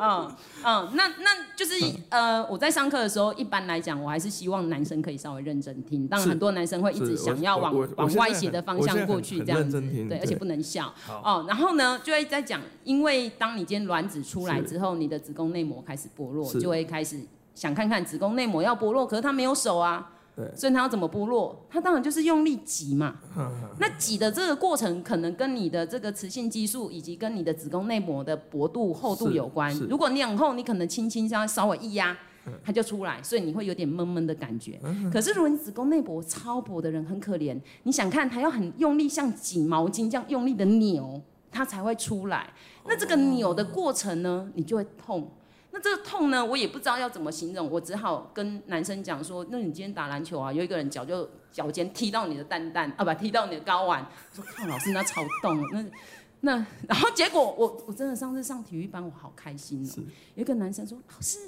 [0.00, 1.74] 嗯嗯，那那就是
[2.08, 6.06] 呃，我在上课的时候，一般来讲，我还是希望男生可以稍微认真听。
[6.06, 10.92] 当然，很多男生会一直想要往往歪斜的方向过去，这样子，对，而且不能笑。
[11.08, 17.18] 哦，然后呢，就会在讲，因为当你今天卵子出来之后，你的子宫内膜开始剥落，就会开始
[17.54, 20.11] 想看看子宫内膜要剥落，可是他没有手啊。
[20.34, 21.66] 对，所以他要怎么剥落？
[21.68, 23.16] 他当然就是用力挤嘛。
[23.78, 29.74] 那挤的这个过程，可能跟你的这个雌性激素以及跟你的子宫内膜的薄度、厚度有关。
[29.90, 32.16] 如果你很厚，你可能轻轻这样稍微一压，
[32.64, 34.80] 它就出来，所以你会有点闷闷的感觉。
[35.12, 42.50] 可是如果你子宫内膜超薄的人很可怜，你想看他要很用力，像挤毛巾这样用力的扭，它才会出来。
[42.86, 45.30] 那这个扭的过程呢，你就会痛。
[45.74, 54.06] 那这个痛呢，我也不知道要怎么形容，我只好跟男生讲说：那你今天打篮球啊，有一个人脚就脚尖踢到你的蛋蛋啊，不，踢到你的睾丸。
[54.30, 55.82] 我说靠老师那超痛，那
[56.44, 60.04] 那然后结果我我真的上次上体育班，我好开心哦。
[60.34, 61.38] 有一个男生说：老师，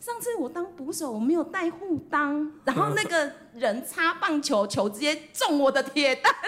[0.00, 6.34] 上次我当捕手，我没有带护裆，然后那个人擦棒球，球直接中我的铁蛋，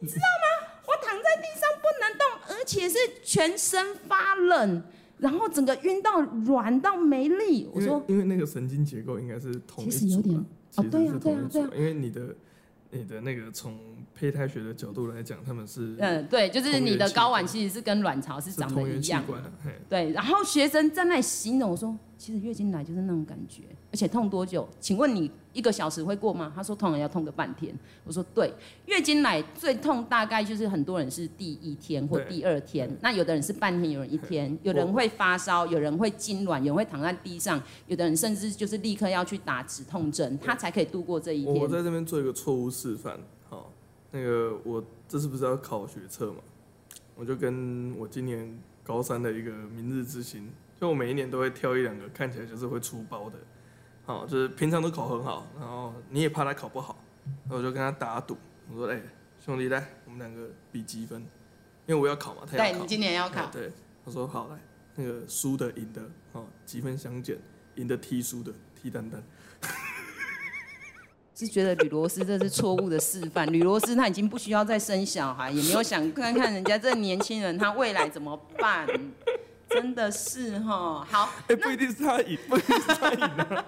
[0.00, 0.61] 你知道吗？
[0.92, 4.82] 我躺在地上不能动，而且是全身发冷，
[5.18, 7.68] 然后整个晕到软到没力。
[7.72, 10.36] 我说，因为那个神经结构应该是同一组，其实有点
[10.76, 12.36] 哦，对呀，对呀，对呀，因为你的
[12.90, 13.78] 你的那个从
[14.14, 19.24] 胚胎学的角度来讲，他们是嗯，对，就是你的睾丸其实是跟卵巢是长得一样，
[19.88, 20.10] 对。
[20.12, 24.68] 然后学生在那里形容我说，其实月经来就是那种感觉，而且痛多久？
[24.78, 25.28] 请问你？
[25.52, 26.52] 一个小时会过吗？
[26.54, 27.76] 他说痛了要痛个半天。
[28.04, 28.54] 我说对，
[28.86, 41.56] 月经来最痛大概就是很多人是第一天或第二天，那有的人是半天，有人一天，有人会发烧，有人会痉挛，有人会躺在地上，有的人甚至就是立刻要去打止痛针，他才可以度过这一天。
[41.56, 43.18] 我在这边做一个错误示范，
[43.50, 43.72] 好，
[44.12, 46.38] 那个我这次不是要考学测嘛，
[47.16, 50.48] 我就跟我今年高三的一个明日之星，
[50.82, 53.38] 就我每一年都会挑一两个看起来就是会出包的。
[54.04, 56.98] 好，就是平常都考很好，然后你也怕他考不好，
[57.44, 58.36] 然后我就跟他打赌，
[58.68, 59.02] 我说：“哎、欸，
[59.38, 61.20] 兄弟，来，我们两个比积分，
[61.86, 63.48] 因为我要考嘛，他要考。”对，你今年要考。
[63.52, 63.70] 对，
[64.04, 64.58] 他说：“好，来，
[64.96, 67.38] 那个输的赢的，哦，积分相减，
[67.76, 69.22] 赢的踢输的，踢蛋蛋。
[71.34, 73.50] ”是觉得吕罗斯这是错误的示范。
[73.52, 78.86] 吕罗斯他已经不需要再生小孩，也没有想看看人家这年轻人他未来怎么办。
[79.74, 83.64] 真的是哈，好， 哎、欸，不一定是他赢，不一定是他。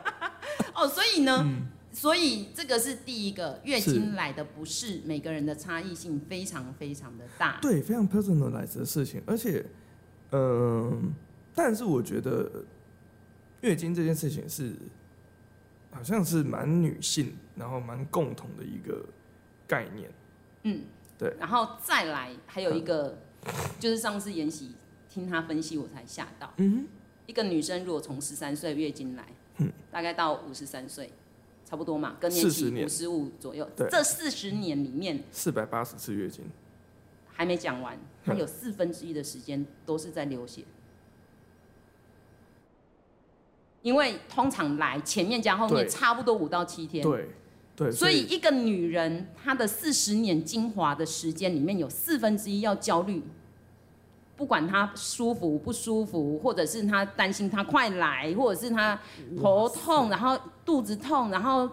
[0.74, 7.58] 哦，所以呢，嗯、所以这个是第一个月经来的不适，每个人的差异性非常非常的大。
[7.62, 9.64] 对，非常 personalized 的事情，而且，
[10.30, 10.98] 嗯、呃，
[11.54, 12.64] 但是我觉得
[13.60, 14.74] 月经这件事情是
[15.92, 19.04] 好像是蛮女性，然后蛮共同的一个
[19.66, 20.10] 概念。
[20.64, 20.82] 嗯，
[21.16, 21.34] 对。
[21.38, 24.74] 然后再来还有一个，嗯、就是上次妍希
[25.14, 26.52] 听他分析，我才吓到。
[26.56, 26.86] 嗯。
[27.26, 29.24] 一个女生如果从十三岁月经来，
[29.56, 31.10] 嗯、大概到五十三岁，
[31.64, 33.66] 差不多嘛，更年期五十五左右。
[33.90, 36.44] 这四十年里面，四百八十次月经，
[37.32, 40.60] 还没讲完，她有四分之一的时间都是在流血。
[40.60, 40.66] 嗯、
[43.80, 47.02] 因为通常来前面加后面差不多五到七天。
[47.02, 47.30] 对
[47.74, 47.90] 对。
[47.90, 53.22] 所以一个女人她的四十年精华的时间里面有四分之一要焦虑。
[54.36, 58.98] 不管他舒服不舒服，或者是他担心他快来，或者是他
[59.40, 61.70] 头痛，然后肚子痛，然后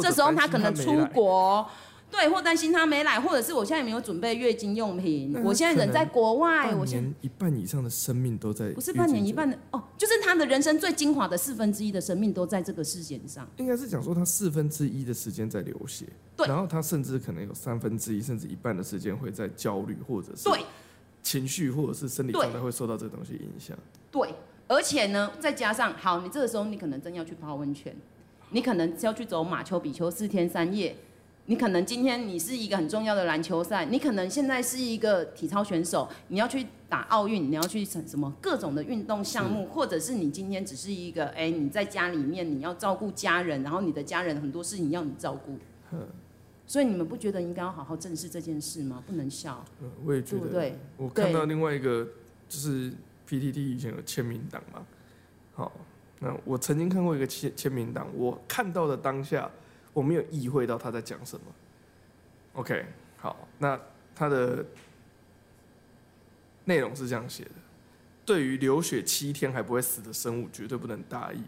[0.00, 1.64] 这时候他可能出国，
[2.10, 20.60] 对，或担心他没来，或者是我现在没有准备月经用品，我现在人在国外，我现在一半以上的生命都在，不是半年一半的哦，就是他的人生最精华的四分之一的生命都在这个事件上，应该是讲说他四分之一的时间在流血，对，然后他甚至可能有三分之一甚至一半的时间会在焦虑，或者是对。
[21.22, 23.76] 情绪或者是生理状态会受到这个东西影响。
[24.10, 24.34] 对，
[24.66, 27.94] 而且呢，再加上好，你这个时候你可能真要去泡温泉，
[28.50, 30.96] 你可能要去走马丘比丘四天三夜，
[31.46, 45.58] 你可能今天你是一个很重要的篮球赛，你可能现在是一个体操选手，你要去打奥运，你要去什什么各种的运动项目，或者是你今天只是一个哎你在家里面你要照顾家人，然后你的家人很多事情要你照顾。
[46.70, 49.02] 所以你们不觉得应该要好好正视这件事吗？
[49.04, 49.64] 不能笑。
[49.82, 50.46] 嗯，我也觉得。
[50.46, 52.06] 对，对，我看到另外一个，
[52.48, 52.92] 就是
[53.28, 54.86] PTT 以前有签名档嘛。
[55.52, 55.72] 好，
[56.20, 59.50] 那我曾经看过一个签签名档，我看到的当下，
[59.92, 61.44] 我没有意会到他在讲什么。
[62.52, 63.76] OK，好，那
[64.14, 64.64] 他的
[66.66, 67.50] 内容是这样写的：
[68.24, 71.42] 对于流血七天还不会死的生物，绝对不能大意。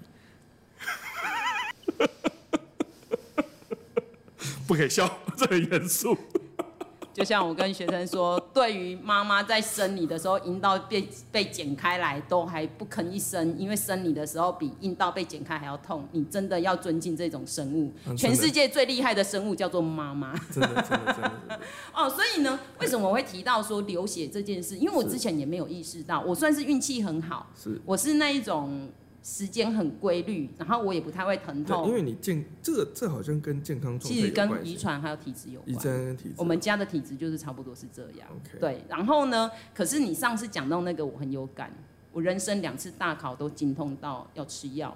[4.72, 5.06] 不可以笑，
[5.36, 6.16] 这很严肃。
[7.12, 16.08] 就像我跟学生说，对于妈妈在生你的时候，阴道被被剪开来，都还不吭一声，因为生你的时候比阴道被剪开还要痛。
[16.12, 20.32] 你真的要尊敬这种生物，全世界最厉害的生物叫做妈妈。
[20.50, 21.60] 真的，真的，真的，真的。
[21.92, 24.78] 哦，所以呢，为什么我会提到说流血这件事？
[24.78, 28.90] 因为我之前也没有意识到，我算是运气很好，是，我是那一种。
[29.22, 31.88] 时间很规律，然后我也不太会疼痛。
[31.88, 35.70] 因为你健这个这好像跟健康其实跟遗传还有体质有关。
[35.70, 38.28] 遗传跟体质，我们家的体质就是差不多是这样。
[38.44, 38.58] Okay.
[38.58, 39.50] 对，然后呢？
[39.72, 41.72] 可是你上次讲到那个，我很有感。
[42.12, 44.94] 我人生两次大考都经痛到要吃药，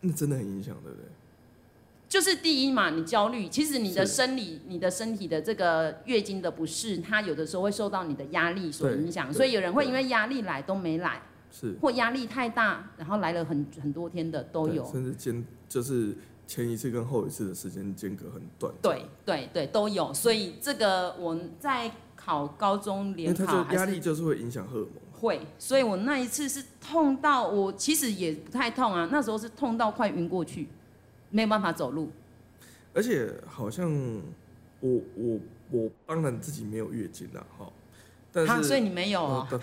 [0.00, 1.06] 那真的很影响，对不对？
[2.08, 11.22] 就是第一嘛，你焦虑，其实你的生理、你的身体的这个月经的不适，它有的时候会受到你的压力所影响，所以有人会因为压力来都没来。
[11.50, 18.72] 是，或压力太大，然后来了很很多天的都有，甚至间就是前一次跟后一次的时间间隔很短。
[18.82, 20.12] 对对对，都有。
[20.14, 24.92] 所以这个我在考高中联考，压力就是会影响荷尔蒙。
[25.20, 30.68] 会，所以我那一次是痛到我其实也不太痛啊，那时候是痛到快晕过去，
[31.30, 32.10] 没有办法走路。
[32.94, 33.92] 而且好像
[34.80, 37.70] 我我我当然自己没有月经了哈，
[38.32, 39.60] 但是、啊、所以你没有啊、哦。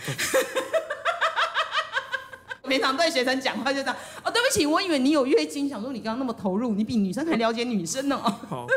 [2.67, 8.17] 平常对学生讲话就这样哦，对不起，我以为你有月经，想说你刚刚那么投入，你比女生还了解女生呢。
[8.17, 8.67] 好，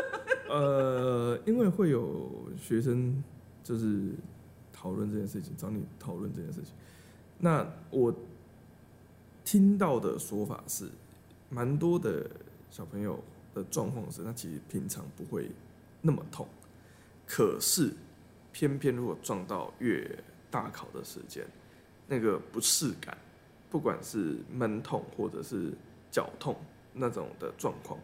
[0.47, 3.23] 呃，因为会有学生
[3.63, 4.13] 就是
[4.71, 6.71] 讨论这件事情，找你讨论这件事情。
[7.39, 8.13] 那我
[9.43, 10.89] 听到的说法是，
[11.49, 12.29] 蛮多的
[12.69, 13.19] 小朋友
[13.53, 15.49] 的状况是，他其实平常不会
[16.01, 16.47] 那么痛，
[17.25, 17.91] 可是
[18.51, 20.17] 偏偏如果撞到月
[20.51, 21.45] 大考的时间，
[22.07, 23.17] 那个不适感。
[23.69, 25.71] 不管是闷痛或者是
[26.09, 26.55] 绞痛
[26.93, 27.99] 那种的状况，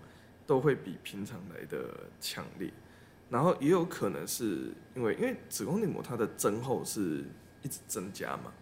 [0.46, 2.72] 都会比平常来的强烈。
[3.30, 7.26] 然后也有可能是因为，因为子宫内膜它的增厚是
[7.64, 8.54] 一直增加嘛，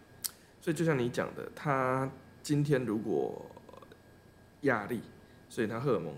[0.62, 2.10] 所以就像你讲的，它
[2.42, 3.46] 今天如果
[4.62, 5.02] 压力，
[5.50, 6.16] 所以它荷尔蒙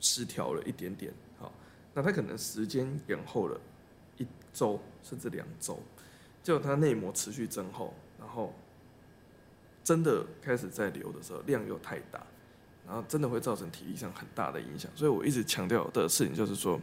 [0.00, 1.52] 失调了一点点，好，
[1.94, 3.60] 那它可能时间延后了
[4.16, 5.78] 一周甚至两周，
[6.42, 8.52] 结果它内膜持续增厚，然后。
[9.90, 12.24] 真的开始在流的时候，量又太大，
[12.86, 14.88] 然后真的会造成体力上很大的影响。
[14.94, 16.80] 所以我一直强调的事情就是说，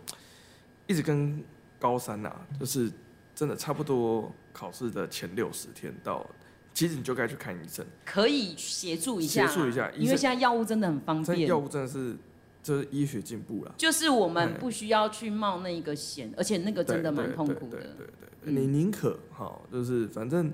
[0.87, 1.41] 一直跟
[1.79, 2.91] 高三呐、啊，就是
[3.33, 6.29] 真的差不多考试的前六十天到
[6.73, 12.13] 其实你就该去看医生，可以协助一下，协助一下，因为现在药物真的很方便，药物真的是
[12.61, 17.77] 就是医学进步了，就是我们不需要去冒那个险，而且那个真的蛮痛苦的。
[17.77, 18.07] 对对
[18.43, 20.51] 对，你宁可哈，就是反正。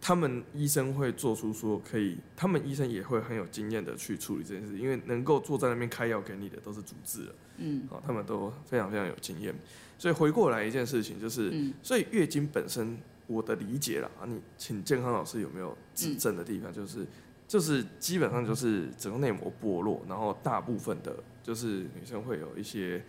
[0.00, 9.54] 他们医生会做出说可以，他们医生也会很有经验的去处理这件事，因为能够坐在那边开药给你的都是主治了，嗯，好，他们都非常非常有经验，
[9.98, 12.96] 所以回过来一件事情就是，嗯、所以月经本身
[13.26, 16.72] 我的理解啦，你请健康老师有没有指正的地方？
[16.72, 17.06] 就是、嗯、
[17.46, 23.04] 就是基本上就是整个内膜剥落，然后大部分的就是女生会有一些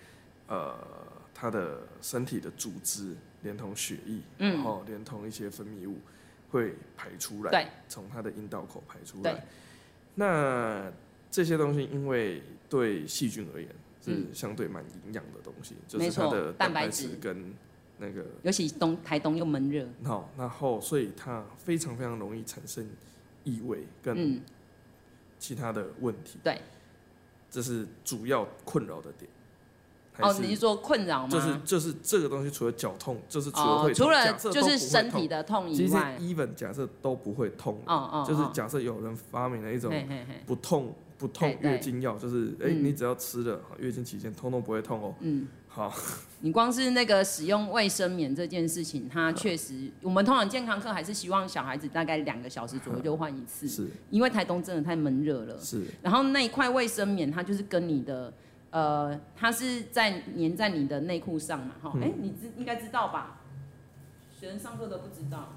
[0.47, 0.75] 呃
[1.33, 5.97] 她的身体的组织连同血液，然后连同一些分泌物。
[6.51, 9.43] 会排出来，从它的阴道口排出来。
[10.15, 10.91] 那
[11.31, 13.69] 这些东西因为对细菌而言
[14.03, 17.53] 是相对蛮营养的东西，就是它的蛋白质跟
[17.97, 22.85] 那个，尤其东台东又闷热，好，然后所以它非常非常容易产生
[23.43, 24.41] 异味跟
[25.39, 26.39] 其他的问题。
[26.43, 26.59] 对，
[27.49, 29.29] 这是主要困扰的点。
[30.19, 31.29] 哦，你是说困扰吗？
[31.31, 37.81] 就是就是这个东西，除了脚痛，就是除了会痛，除了就是身体的痛以外，其实 even 假设都不会痛。
[37.85, 39.91] 哦哦，就是假设有人发明了一种
[40.45, 45.15] 不痛不痛月经药，就是哎，你只要吃了月经期间通通不会痛哦。
[45.21, 45.91] 嗯，好。
[46.43, 55.57] 你光是那个使用卫生棉这件事情，它确实，我们通常健康课还是希望小孩子大概两个小时左右就换一次，是，因为台东真的太闷热了。
[55.59, 58.31] 是，然后那一块卫生棉，它就是跟你的。
[58.71, 63.41] 呃，它是在粘在你的内裤上嘛，哈、嗯，哎、欸，你知应该知道吧？
[64.39, 65.49] 学生上课都不知道。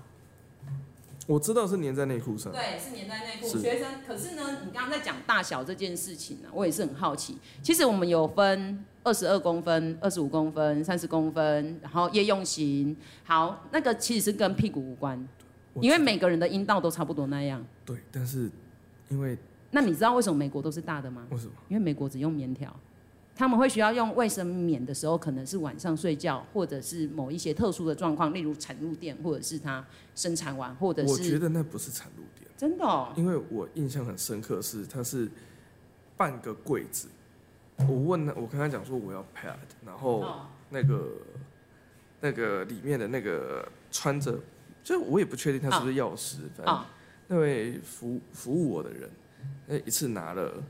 [1.27, 2.53] 我知道是粘在内裤上。
[2.53, 3.49] 对，是粘在内裤。
[3.57, 7.39] 学生，可是呢，你刚刚在讲大小这件事情呢、啊，我也是很好奇。
[7.63, 12.95] 其实我们有分二十二公分、二十五公分、三十公分，然后夜用型。
[13.23, 15.17] 好，那个其实是跟屁股无关，
[15.81, 17.65] 因为每个人的阴道都差不多那样。
[17.87, 18.51] 对，但是
[19.09, 19.39] 因为……
[19.71, 21.27] 那你知道为什么美国都是大的吗？
[21.31, 21.53] 为什么？
[21.69, 22.75] 因为美国只用棉条。
[23.37, 31.13] 他们会需要用卫生棉的时候，可能是晚上睡觉，或者是某一些特殊的状况，例如产褥垫，或者是他生产完，或者是。
[31.13, 32.49] 我觉得那不是产褥垫。
[32.57, 33.13] 真的哦。
[33.17, 35.29] 因为我印象很深刻是，它是
[36.17, 37.09] 半个柜子。
[37.89, 40.25] 我问他，我跟他讲说我要 pad，然后
[40.71, 41.11] 那个、哦、
[42.21, 44.39] 那个里面的那个穿着，
[44.85, 46.85] 就我也不确定他是不是药师，哦、反正
[47.27, 49.11] 那位服服务我的人，
[49.67, 50.63] 那一次拿了。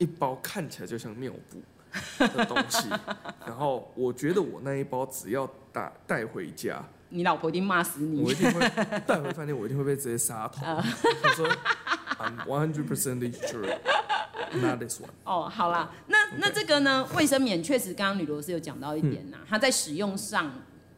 [0.00, 1.60] 一包看起来就像尿布
[2.26, 2.88] 的东西，
[3.46, 8.22] 然后我觉得我那一包只要打带回家，你老婆一定骂死你。
[8.22, 8.60] 我一定会
[9.06, 10.64] 带回饭店，我一定会被直接杀头。
[10.64, 11.46] 他说
[12.18, 13.78] ，I'm one hundred percent sure
[14.54, 15.10] not this one。
[15.24, 17.06] 哦，好啦，那那这个呢？
[17.14, 20.50] 卫生棉确实，刚刚吕罗斯有讲到一点呐，它在使用上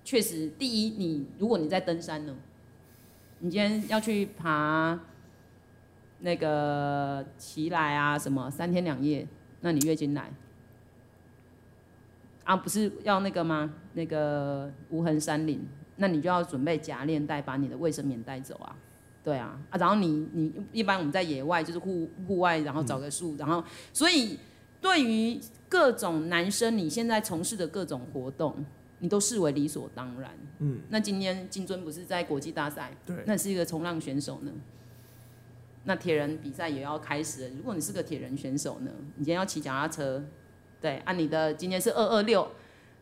[0.05, 2.37] 确实，第一，你如果你在登山呢，
[3.41, 4.97] 你今天要去爬。
[6.23, 9.27] 那个奇来啊，什么三天两夜？
[9.61, 10.33] 那你月经来
[12.45, 12.57] 啊？
[12.57, 13.75] 不是要那个吗？
[13.95, 15.65] 那个无痕山林，
[15.97, 18.77] 那你就要准备夹链带，把你的卫生棉带走啊。
[19.25, 23.63] 对啊，啊，然后你你一般我们在野外就是户户外，然后找个树，嗯、然后
[23.93, 24.39] 所以
[24.81, 28.65] 对于各种男生，你现在从事的各种活动，
[28.99, 30.31] 你都视为理所当然。
[30.59, 32.91] 嗯，那今天金尊不是在国际大赛？
[33.07, 34.53] 对，那是一个冲浪选手呢。
[35.85, 37.55] 那铁人比赛也要开始了。
[37.57, 38.91] 如果你是个铁人选手呢？
[39.17, 40.23] 你今天要骑脚踏车，
[40.81, 42.49] 对，按、啊、你的今天是二二六，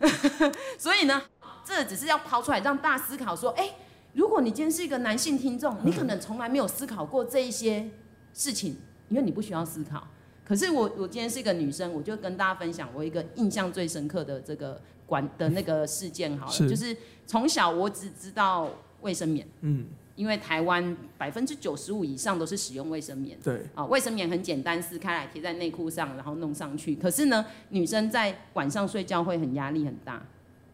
[0.79, 1.23] 所以呢，
[1.65, 3.75] 这只是要抛出来让大家思考说，哎、欸，
[4.15, 7.91] 如果你今天是一个男性听众，你可能从来没有思考过这一些
[8.33, 8.77] 事情，
[9.09, 10.09] 因为你不需要思考。
[10.45, 18.69] 可是我我今天是一个女生，我就跟大家分享我一个印象最深刻的这个管的那个事件好了，是就是从小我只知道
[19.03, 19.87] 卫生棉，嗯。
[20.17, 26.95] 因为台湾百分之九十五以上都是使用卫生棉，对啊，卫生棉很简单，撕开来贴在内裤上，然后弄上去。
[26.95, 30.23] 可是呢，女生在晚上睡觉会很压力很大，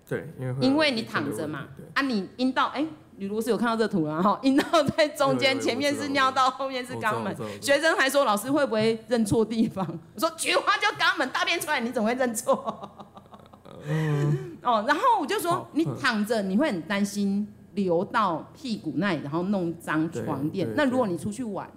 [0.08, 2.84] 对，因为因为你躺着嘛，啊，你阴道哎，
[3.16, 7.34] 你如果是有看到这图然后阴道在中间，前面是尿道，后面是肛门。
[7.60, 9.86] 学生还说老师会不会认错地方？
[10.14, 12.90] 我说菊花就肛门，大便出来你怎么会认错？
[13.88, 17.46] 嗯，哦，然后我就说你躺着你会很担心。
[17.76, 20.66] 流到屁股那里，然后弄脏床垫。
[20.74, 21.70] 那如果你出去玩，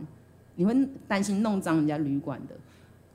[0.55, 0.73] 你会
[1.07, 2.55] 担心弄脏人家旅馆的。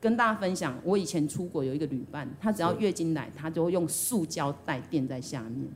[0.00, 5.66] 跟大家分享，我以前出国有一个旅伴，他只要月经来，他就会用塑胶袋垫在下面。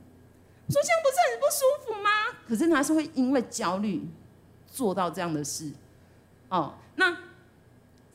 [0.69, 2.09] 说这样不是很不舒服吗？
[2.47, 4.07] 可是他是会因为焦虑
[4.65, 5.69] 做到这样的事。
[6.47, 7.28] 哦，那。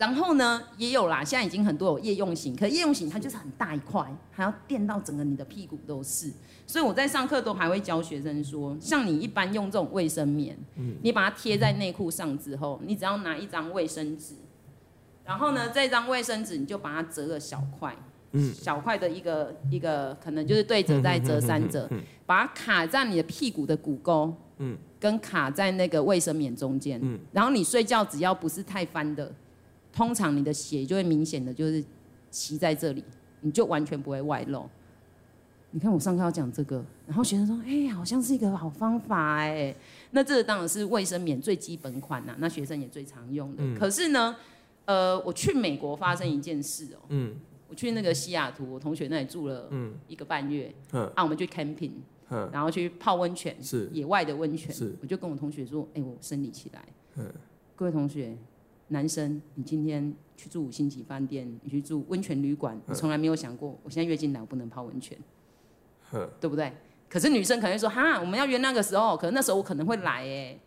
[0.04, 6.30] 然后呢，也有啦，现在已经很多有夜用型，可夜用型它就是很大一块，还要垫到整个你的屁股都是。
[6.66, 10.54] 所以我在上课都还会教学生说，像你一般用这种卫生棉，
[11.00, 14.34] 你把它贴在内裤上之后，你只要拿一张卫生纸，
[15.24, 17.96] 然后呢，这张卫生纸你就把它折个小块，
[18.54, 21.88] 小块的一个一个，可能就是对折再折三折，
[22.26, 24.34] 把它卡在你的屁股的骨沟，
[25.00, 27.00] 跟卡在那个卫生棉中间，
[27.32, 29.32] 然后你睡觉只要不是太翻的，
[29.94, 31.82] 通常你的血就会明显的就是
[32.30, 33.04] 骑在这里，
[33.42, 34.68] 你就完全不会外露。
[35.70, 39.74] 你看我上课要讲这个，然后学生说：“哎、欸，好像是一个好方法哎。”
[40.12, 43.62] 那这个当然是卫生棉最基本款呐、啊，那学生也最常用的。
[43.64, 44.36] 嗯、可是呢，
[44.84, 47.06] 呃，我去美国发生一件事哦、喔。
[47.08, 47.34] 嗯。
[47.68, 49.68] 我去那个西雅图，我同学那里住了
[50.06, 50.72] 一个半月。
[50.92, 51.10] 嗯。
[51.16, 51.90] 啊，我们去 camping，
[52.30, 54.72] 嗯然后去泡温泉，是野外的温泉。
[54.72, 54.94] 是。
[55.02, 56.84] 我就跟我同学说：“哎、欸，我生理起来。”
[57.18, 57.24] 嗯。
[57.74, 58.36] 各位同学，
[58.88, 65.16] 男生，你今天去住五星级饭店，你去住温泉旅馆，我从来没有想过，我现在月经来，我不能泡温泉。
[66.40, 66.72] 对不对？
[67.08, 70.58] 可是女生可能会说：“哈，我们要约那个时候，可能那时候我可能会来哎，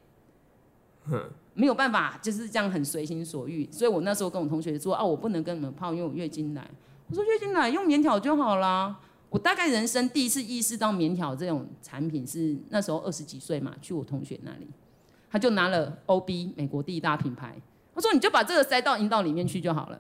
[1.54, 3.66] 没有办法，就是这样很随心所欲。
[3.72, 6.70] 所以我那时候跟我同学说：啊，我不能跟你们泡，因为我月经来。
[7.10, 9.00] 我说月经来用棉条就好啦。
[9.30, 14.68] 我大概人生第一次意识到棉条这种产品是那时候二十几岁嘛，去我同学那里，
[15.30, 17.56] 他就拿了 OB 美国第一大品牌，
[17.98, 20.00] 我说你就把这个塞到阴道里面去就好了。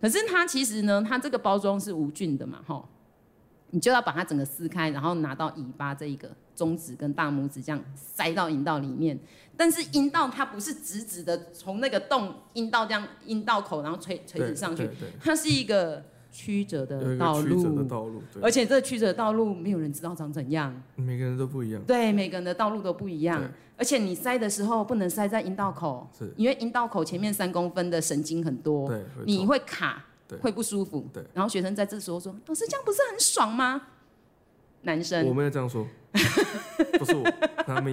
[0.00, 2.88] 可是它其实呢，它这个包装是无菌的嘛，哈。
[3.70, 9.18] 你就要把它整个撕开，然后拿到尾巴这一个中指跟大拇指这样塞到阴道里面。
[9.56, 14.88] 但是阴道它不是直直的从那个洞阴道这样阴道口然后垂垂直上去，
[15.20, 17.56] 它是一个曲折的道路。
[17.56, 20.72] 曲折的道路，而且这个曲折的道路没有人知道长怎样。
[20.94, 21.82] 每个人都不一样。
[21.86, 23.42] 对，每个人的道路都不一样。
[23.82, 28.88] 而且你塞的时候不能塞在阴道口，因为阴道口前面三公分的神经很多，
[29.26, 30.04] 你会卡。
[30.40, 31.22] 会不舒服，对。
[31.34, 33.82] 然后学生在这时候说：“老师，这样不是很爽吗？”
[34.80, 35.86] 男生，我没有这样说，
[36.98, 37.90] 不是我 me。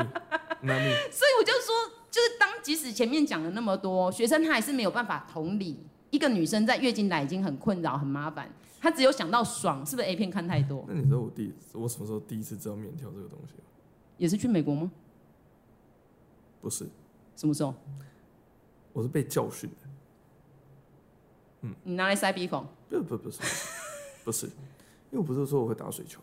[1.12, 1.76] 所以我就说，
[2.10, 10.86] 就是当即使前面讲了那么多，学生他还是没有办法同理一个女生在月经来已经很困扰、很麻烦，她只有想到爽，是不是 A 片看太多？
[10.88, 13.56] 那你知道我第我什么时候第一次知道面条这个东西？
[14.16, 14.90] 也是去美国吗？
[16.62, 16.88] 不是。
[17.36, 17.74] 什么时候？
[18.91, 19.89] 我是被教训的。
[21.62, 22.66] 嗯，你拿来塞鼻孔？
[22.89, 23.39] 不不不是，
[24.26, 26.20] 不是，因为我不是说我会打水球。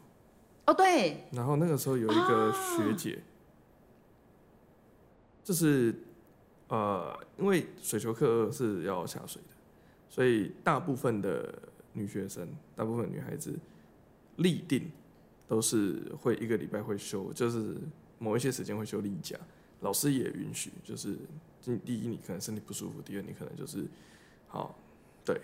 [0.67, 1.25] 哦，对。
[1.31, 3.23] 然后那个时候有一个学姐，啊、
[5.45, 5.95] 就是
[6.69, 9.49] 呃，因为水球课是要下水的，
[10.09, 11.55] 所以大部分的
[11.93, 13.57] 女学生，大部分女孩子，
[14.37, 14.91] 立定
[15.47, 17.77] 都是会一个礼拜会休，就是
[18.19, 19.39] 某一些时间会休例假，
[19.87, 21.17] 老师也允许，就是
[21.85, 23.87] 第一你可能身体不舒服，第二你可能就是
[24.49, 24.77] 好。
[25.25, 25.41] 对，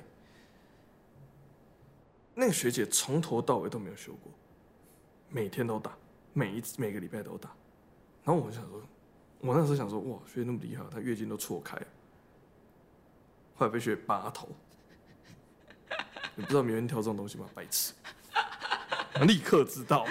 [2.34, 4.32] 那个学姐从头到尾都没有休过，
[5.28, 5.96] 每天都打，
[6.32, 7.50] 每一次每个礼拜都打。
[8.24, 8.82] 然后我想说，
[9.38, 11.86] 我那时候想说，哇，学姐那么厉害，她月经都错开了。
[13.54, 14.48] 后来被学姐拔头，
[16.34, 17.48] 你不知道棉条这种东西吗？
[17.54, 17.92] 白痴，
[19.24, 20.04] 立刻知道。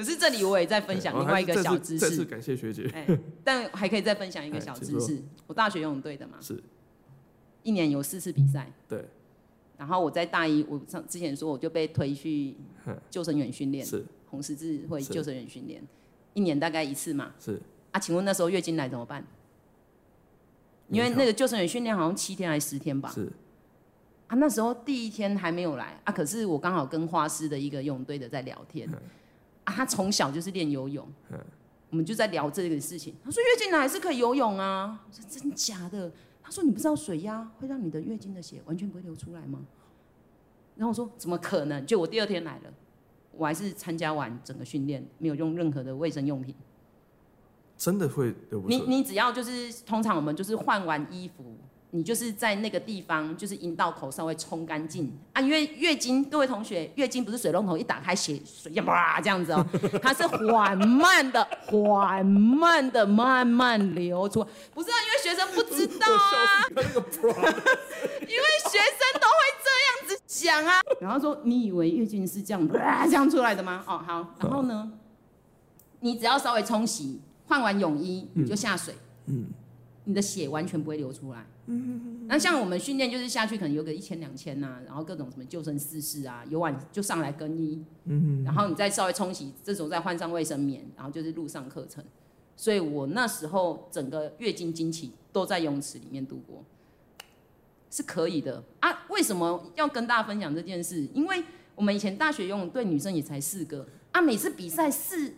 [0.00, 2.84] 可是这里我也在分享另外一个小知识，再次感谢学姐。
[2.94, 6.38] 欸，但还可以再分享一个小知识，我大学游泳队的嘛。
[6.40, 6.58] 是。
[7.62, 9.04] 一年有四次比赛，对。
[9.76, 12.56] 然后我在大一，我上之前说我就被推去
[13.10, 15.82] 救生员训练，是红十字会救生员训练，
[16.32, 17.34] 一年大概一次嘛。
[17.38, 19.22] 是啊，请问那时候月经来怎么办？
[20.88, 23.10] 因为那个救生员训练好像七天还是十天吧？
[23.10, 23.30] 是
[24.28, 28.88] 啊，那时候第一天还没有来啊，可是我刚好跟花师的一个游泳队的在聊天
[29.64, 31.06] 啊，他从小就是练游泳，
[31.90, 33.14] 我们就在聊这个事情。
[33.24, 36.10] 他说月经来还是可以游泳啊，我说真假的？
[36.42, 39.60] 他说：“你不知道水压会让你的月经的血完全不会流出来吗？”
[40.74, 42.74] 然后我说：“怎么可能？”就我第二天来了，
[43.32, 46.52] 我还是参加完整个训练，没有用任何的卫生用品。
[47.76, 48.84] 真的会流不出来？
[48.84, 51.44] 你你只要就是通常我们就是换完衣服。
[51.92, 55.12] 你就是在那个地方，就是阴道口稍微冲干净。
[55.32, 59.66] 啊，因为月经，各位同学，月经不是水龙头一打开血水呀哇这样子哦，
[60.00, 73.82] 它是缓慢的、缓慢的、慢慢流出，不是啊，因为学生不知道啊，因为学生都会这样子讲啊，然后说你以为月经是这样哇这样出来的吗？
[73.86, 74.92] 哦好，然后呢，
[75.98, 78.94] 你只要稍微冲洗，换完泳衣你就下水，
[79.26, 79.46] 嗯。
[80.04, 81.46] 你的血完全不会流出来。
[81.66, 87.84] 嗯，那像我们训练就是下去可能有个一千两千呐，然后各种什么救生姿势啊，游完就上来更衣。
[88.06, 92.02] 嗯，然后你再稍微冲洗，这时候再换上卫生棉，然后就是陆上课程。
[92.56, 96.64] 所以我那时候整个月经经期都在泳池里面度过。
[97.90, 99.06] 是可以的啊。
[99.08, 101.08] 为什么要跟大家分享这件事？
[101.14, 101.42] 因为
[101.74, 105.32] 我们以前大学游泳队女生也才四个啊，每次比赛四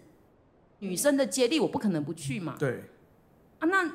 [0.81, 2.57] 女生的接力，我不可能不去嘛。
[2.59, 2.85] 对。
[3.59, 3.89] 啊，那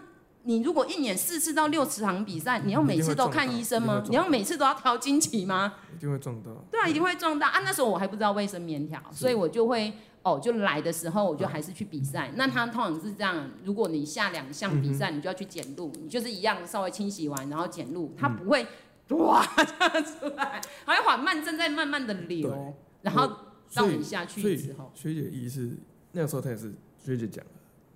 [0.48, 4.02] 你如果一年四次到六场比赛，你要每次都看医生吗？
[4.08, 5.74] 你要每次都要调经期吗？
[5.94, 6.52] 一定会撞到。
[6.72, 7.60] 对啊，一定会撞到啊。
[7.60, 9.94] 那时候我还不知道卫生棉条，所以我就会。
[10.24, 12.30] 哦，就来的时候我就还是去比赛。
[12.36, 18.68] 那他通常是这样，如果你下两项比赛，你就要去检录，你就是一样稍微清洗完，然后检录，他不会
[19.10, 23.32] 哇这样出来，还会缓慢正在慢慢的流，然后
[23.72, 24.92] 让你下去之后。
[24.94, 25.78] 学姐一是
[26.12, 27.52] 那个时候他也是学姐讲的，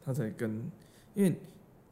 [0.06, 0.72] 他才跟，
[1.14, 1.38] 因为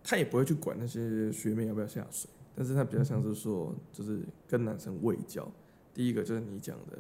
[0.04, 5.50] 他也不会去管那些学妹要不要下水，但是他比较像是说，就是跟男生卫教。
[5.94, 6.98] 第一个就是你讲的，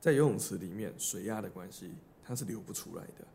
[0.00, 1.92] 在游泳池里面水压的关系。
[2.24, 3.26] 它是流不出来的，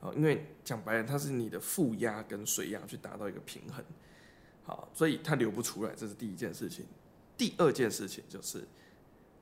[0.00, 3.84] 好，因为讲白了，它是你的负压跟水压去达到一个平衡，
[4.64, 6.86] 好，所以它流不出来，这是第一件事情。
[7.36, 8.64] 第二件事情就是，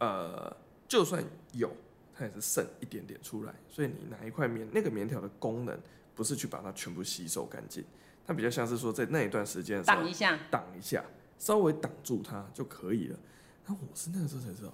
[0.01, 0.55] 呃，
[0.89, 1.71] 就算有，
[2.13, 5.79] 它也是剩一点点出来，所以你拿一块棉，那个棉条的功能
[6.17, 7.85] 不是去把它全部吸收干净，
[8.29, 11.03] 它比较像是说在那一段时间挡一下，挡一下，
[11.39, 13.19] 稍微挡住它就可以了。
[13.67, 14.73] 那我是那个时候才知道，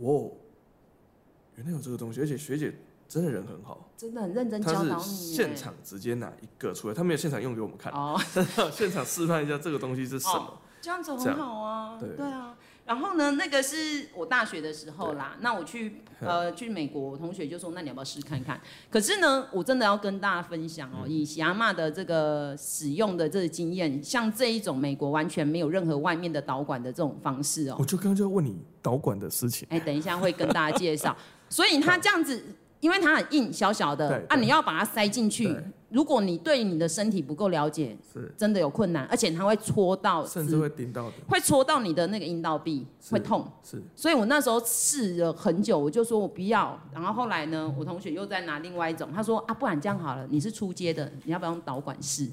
[0.00, 0.30] 哇，
[1.54, 2.74] 原来有这个东西，而且学姐。
[3.08, 4.90] 真的人很好，真的很认真教导你。
[4.90, 8.20] 他是现场直接拿一个出来，他没有现场用给我们看，哦，
[8.74, 10.34] 现场示范一下这个东西是什么。
[10.34, 12.56] 哦，这样子很好啊，对对啊。
[12.86, 15.36] 然后呢，那个是我大学的时候啦。
[15.40, 27.76] 那我去呃去美国，我同学就说：“那你要不要试看看？”可是呢，我真的要跟大家分享哦，以喜阿妈的这个使用的这个经验，像这一种美国完全没有任何外面的导管的这种方式哦。
[27.78, 29.66] 我就刚刚就要问你导管的事情。
[29.70, 31.16] 哎，等一下会跟大家介绍。
[31.50, 32.42] 所以它这样子。
[32.80, 35.48] 因为它很硬，小小的啊，你要把它塞进去。
[35.88, 43.46] 如果你对你的身体不够了解，是真的有困难，而且它会戳到，甚至会顶到的，会戳到你的那个阴道壁，会痛。
[43.62, 46.76] 是，所以我那时候试了很久，我就说我不要。
[46.92, 52.28] 然后后来呢，我同学又在拿另外一种，他说啊，不然这样好了，你是出街的，你要不要用导管式？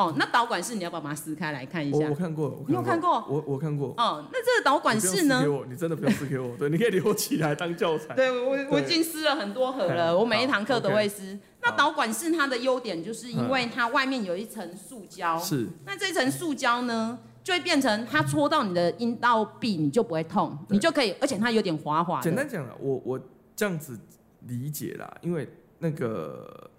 [0.00, 2.08] 哦，那导管式你要不要把它撕开来看一下？
[2.08, 3.22] 我看过，你有看过？
[3.28, 3.92] 我我看过。
[3.98, 5.40] 哦，那这个导管式呢？
[5.40, 8.14] 你，给我你真的不要撕给我，对，你可以留起来当教材。
[8.14, 11.38] 对，我我已经撕了很多盒了，我每一堂课都会撕。
[11.60, 15.68] 那导管式它的优点就是因为它外面有一层塑胶，是。
[15.84, 22.22] 那这层塑胶呢，就会变成它戳到你的阴道壁，你就不会痛，你就可以，而且它有点滑滑。
[22.22, 23.20] 简单讲了，我我
[23.54, 24.00] 这样子
[24.46, 25.46] 理解啦，因为
[25.80, 26.70] 那个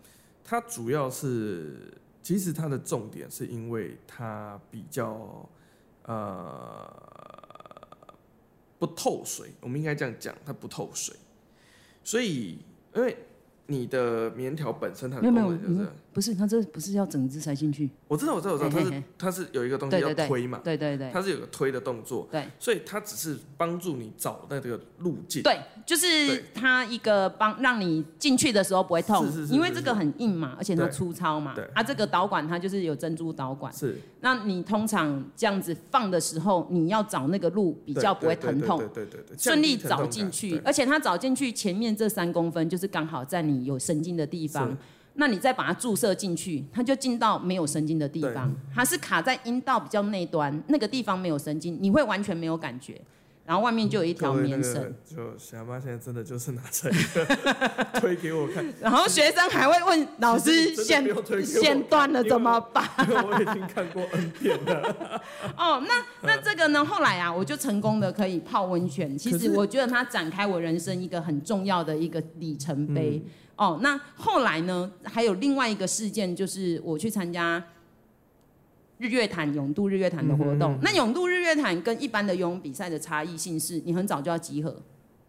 [0.43, 1.93] 它主要是。
[2.21, 5.49] 其实它的重点是因为它比较
[6.03, 6.87] 呃
[8.79, 11.15] 不透水，我们应该这样讲，它不透水，
[12.03, 12.59] 所以
[12.93, 13.17] 因为。
[13.67, 17.89] 你的棉条本身它的功能就是不是它这不是要整只塞进去？
[18.07, 43.61] 我知道我知道我知道，它是它是有一个东西要推嘛，对对对，它是有个推的动作，对，所以它只是帮助你找那个路径，对，就是它一个帮让你进去的时候不会痛，因为这个很硬嘛，而且它粗糙嘛，对，啊这个导管它就是有珍珠导管，是，那你通常这样子放的时候，你要找那个路比较不会疼痛，对对对，顺利找进去，而且它找进去前面这三公分就是刚好在你。
[43.61, 44.75] 有神经的地方，
[45.15, 52.99] 那你再把它注射进去，它就进到没有神经的地方，它是卡在阴道比较内端那个地方没有神经，你会完全没有感觉。
[53.43, 61.03] 然后外面就有一条棉绳，就喜阿妈现在真的就是拿这个推给我看， 然后学生还会问老师线
[61.43, 62.87] 线断了怎么办？
[62.99, 65.21] 我已经看过 N 遍了。
[65.57, 66.85] 哦，那那这个呢？
[66.85, 69.17] 后来啊，我就成功的可以泡温泉。
[69.17, 73.21] 其实我觉得它展开我人生一个很重要的一个里程碑。
[73.61, 74.91] 哦，那后来呢？
[75.03, 77.63] 还有另外一个事件，就是我去参加。
[78.97, 84.75] 日月潭永渡日月潭的活动，那永渡日月潭跟一般的游泳比赛的差异性是，你很早就要集合，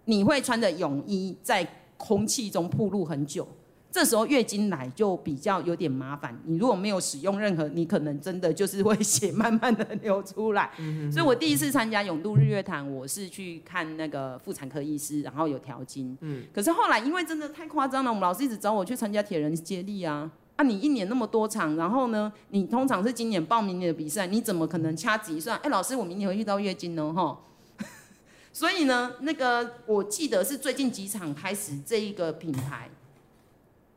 [0.07, 1.67] 你会穿着泳衣在
[1.99, 3.47] 空气中暴露很久，
[3.93, 6.35] 这时候月经来就比较有点麻烦。
[6.47, 10.71] 你如果没有使用任何，你可能真的就是会血慢慢的流出来。
[11.13, 16.17] 所以我第一次参加永渡日月潭，我是去看那个妇产科医师，然后有调经。
[16.23, 20.31] 嗯，可是后来因为真的太夸张了，我们老师一直找我去参加铁人接力啊。
[20.57, 25.59] 啊，你一年那么多场，然后呢，你通常是今年报明年的比赛，你怎么可能掐指一算？
[25.59, 27.39] 哎，老师，我明年会遇到月经呢，哈。
[28.55, 32.89] 所以呢，那个我记得是最近几场开始，这一个品牌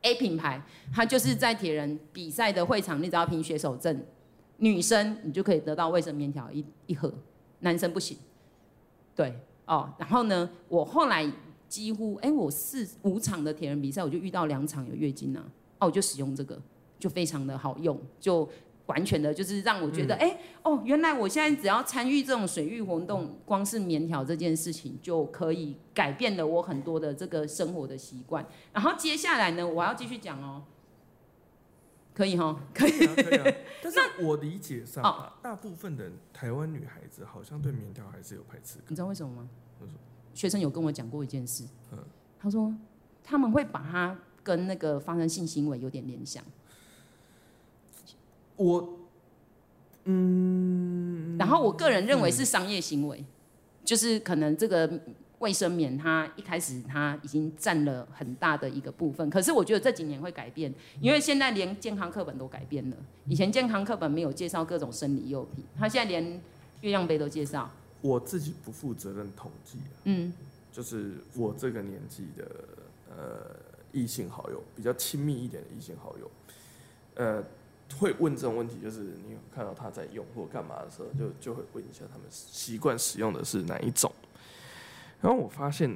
[0.06, 4.00] A 品牌，它就是在铁人比赛的会场，你只要凭血手证，
[4.58, 7.12] 女生你就可以得到卫生棉条一一盒，
[7.60, 8.16] 男生不行。
[9.16, 9.34] 对，
[9.64, 11.28] 哦，然后呢，我后来
[11.68, 15.44] 几乎，哎，我四五场的铁人比赛，我就遇到两场有月经啊。
[15.80, 16.56] 哦，我就使用这个，
[17.00, 18.48] 就非常的好用，就
[18.86, 28.46] 完全的，就是让我觉得，哎、哦，原来我现在只要参与这种水域活动，光是棉条这件事情就可以改变了我很多的这个生活的习惯。
[28.72, 30.62] 然后接下来呢，我要继续讲哦，
[32.14, 33.56] 可以哈，可以，可以啊，可以啊。
[33.82, 38.86] 但是我理解上啊，大部分的台湾女孩子好像对棉条还是有排斥感。
[38.88, 39.48] 你知道为什么吗？
[40.32, 41.98] 学生有跟我讲过一件事，嗯
[42.38, 42.72] 他说
[43.24, 46.44] 他们会把它跟那个发生性行为有点联想。
[48.56, 48.98] 我，
[50.04, 53.26] 嗯，然后我个人认为是商业行为，嗯、
[53.84, 55.00] 就是可能这个
[55.40, 62.96] 卫生棉它一开始它已经占了很大的一个部分，可是我觉得这几年会改变，因为现在连健康课本都改变了，
[63.26, 66.40] 以前健康课本没有介绍各种生理用品，它现在连
[66.80, 67.70] 月亮杯都介绍。
[68.00, 70.32] 我自己不负责任统计，嗯，
[70.72, 72.48] 就是我这个年纪的
[73.10, 73.56] 呃
[73.92, 76.30] 异性好友，比较亲密一点的异性好友，
[77.16, 77.44] 呃。
[77.98, 84.12] 会问这种问题，就是你有看到他在用或干嘛的时候，就就会问一下他们习惯使用的是哪一种。
[85.20, 85.90] 然后我发现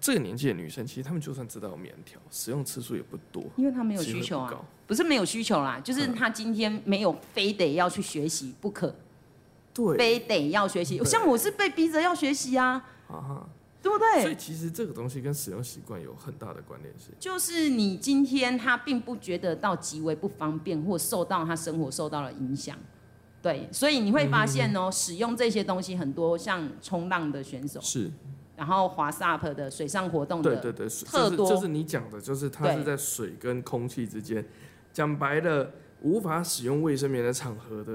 [0.00, 8.94] 这个年纪的女生，其实她们就算知道棉条，使用次数也不多，因为她没有需求啊，不是没有需求啦，就是她今天没有非得要去学习不可，
[9.74, 11.02] 对，非得要学习。
[11.04, 12.84] 像我是被逼着要学习啊。
[13.08, 13.46] 啊
[13.82, 14.22] 对不对？
[14.22, 17.12] 所以其实这个东西跟使用习惯有很大的关联性。
[17.18, 22.78] 就是你今天他并不觉得到极为不方便，或受到他生活受到了影响，
[23.42, 28.08] 对，所以你会发现哦，使用这些东西很多，像冲浪的选手是，
[28.56, 34.44] 然后滑 SUP 的水上活动的，对对对，特多，就是你讲的，就是它是在水跟空气之间，
[34.92, 35.72] 讲白了。
[36.02, 37.92] 无法使用卫生棉的场合的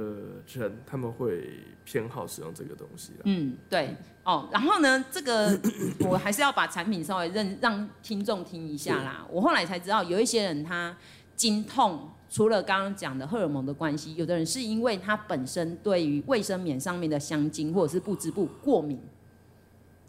[0.53, 3.11] 人，他们会偏好使用这个东西。
[3.25, 4.47] 嗯，对哦。
[4.51, 5.59] 然后呢，这个
[6.09, 9.27] 我还是要把产品稍微认让听众听一下啦。
[9.29, 10.95] 我后来才知道，有一些人他
[11.35, 18.97] 经痛，除了刚刚讲的荷尔蒙的关系，有的人是因为他本身对于卫生棉上面的香精或者是不织布过敏，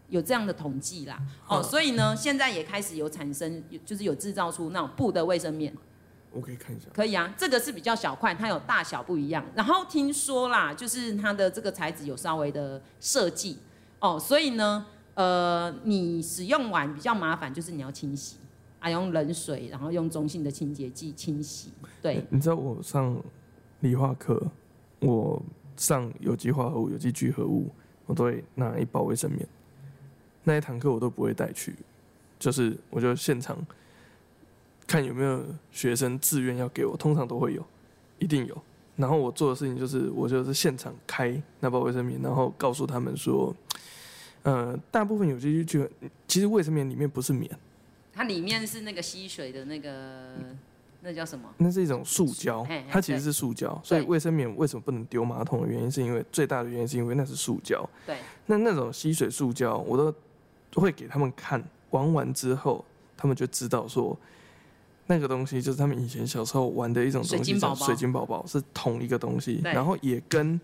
[0.09, 1.21] 有这样的统计啦。
[1.49, 5.75] 哦，所以呢，现在也开始有产生，就是有制造出那种布的卫生棉。
[6.39, 6.87] 我可以看一下。
[6.95, 9.45] 可以啊，这个是比较小块，它有大小不一样。
[9.55, 13.59] 然后听说啦，就是它的这个材质有稍微的设计
[13.99, 18.37] 哦，所以呢，呃，你使用完比较麻烦，就是你要清洗
[18.79, 21.73] 啊，用冷水，然后用中性的清洁剂清洗。
[22.01, 23.21] 对，你知道我上
[23.81, 24.41] 理化课，
[25.01, 25.43] 我
[25.77, 27.69] 上有机化合物、有机聚合物，
[28.07, 29.45] 我都会拿一包卫生棉。
[30.45, 31.75] 那一堂课我都不会带去，
[32.39, 33.59] 就是我就现场。
[34.89, 37.63] 看有没有学生自愿要给我，通常都会有，
[38.19, 38.63] 一定有。
[38.97, 43.55] 然后我做的事情就是，我就是现场开那包卫生棉，然后告诉他们说，
[44.43, 45.91] 呃，大部分有些就觉得，
[46.27, 47.49] 其实卫生棉里面不是棉，
[48.13, 50.35] 它里面是那个吸水的那个，
[51.03, 51.49] 那叫什么？
[51.59, 53.79] 那是一种塑胶，它其实是塑胶。
[53.85, 57.89] 所以卫生棉为什么不能丢马桶的原因，是因为最大的原因是因为那是塑胶。
[58.07, 58.17] 对。
[58.47, 60.13] 那那种吸水塑胶，我都
[60.81, 62.85] 会给他们看，玩完之后，
[63.17, 64.19] 他们就知道说。
[65.09, 70.61] 那个东西就是他们以前小时候玩的一种东西，叫水晶宝宝，是同一个东西，然后也跟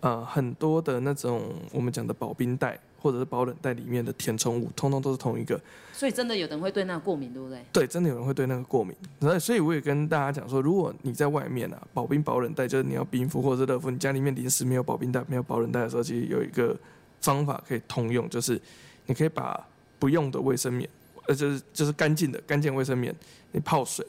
[0.00, 5.60] 呃很多的那种我们讲的保冰袋或者是保冷袋里面的填充物，通通都是同一个。
[5.92, 7.60] 所以真的有人会对那个过敏，对不对？
[7.72, 8.94] 对，真的有人会对那个过敏。
[9.40, 16.76] 所以我也跟大家讲说，如果你在外面啊，保冰保冷袋就是你要冰敷或者是热敷，你家里面临时没有保冰袋、没有保冷袋的时候，其实有一个
[17.20, 18.60] 方法可以通用，就是
[19.06, 19.66] 你可以把
[19.98, 20.88] 不用的卫生棉。
[21.26, 23.14] 呃，就是就是干净的干净卫生棉，
[23.52, 24.06] 你泡水，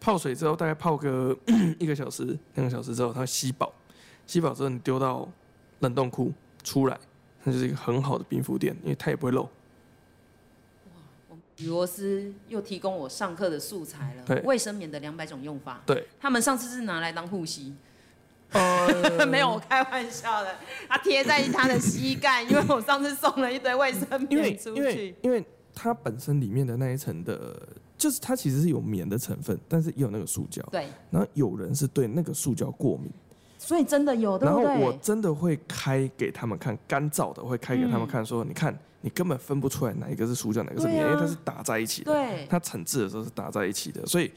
[0.00, 1.36] 泡水之后大概泡个
[1.78, 3.72] 一个小时、两个小时之后，它会吸饱，
[4.26, 5.28] 吸饱之后你丢到
[5.80, 6.98] 冷冻库出来，
[7.44, 9.42] 那就是一个很好的冰敷垫，因为它也不会漏。
[11.30, 14.22] 哇，雨螺丝又提供我上课的素材了。
[14.26, 15.80] 对，卫生棉的两百种用法。
[15.86, 17.74] 对，他们上次是拿来当护膝。
[18.50, 20.56] 呃， 没有，我开玩笑的。
[20.88, 24.80] 他贴在他的膝盖，因为我上次送了一堆卫生棉出去。
[24.80, 25.44] 因为因为
[25.74, 27.60] 它本身里面的那一层的，
[27.98, 30.62] 就是它其实是有棉的成分，但是也有那个塑胶。
[30.70, 30.86] 对。
[31.10, 33.10] 然后有人是对那个塑胶过敏，
[33.58, 34.64] 所以真的有，对不对？
[34.64, 42.12] 然后我真的会开给他们看，干燥的会开给他们看，说、嗯、你看，你根本分不出来哪一个是塑胶，哪个是棉，啊、因为它是打在一起的。
[42.12, 42.46] 对。
[42.48, 44.30] 它惩治的时候是打在一起的，所以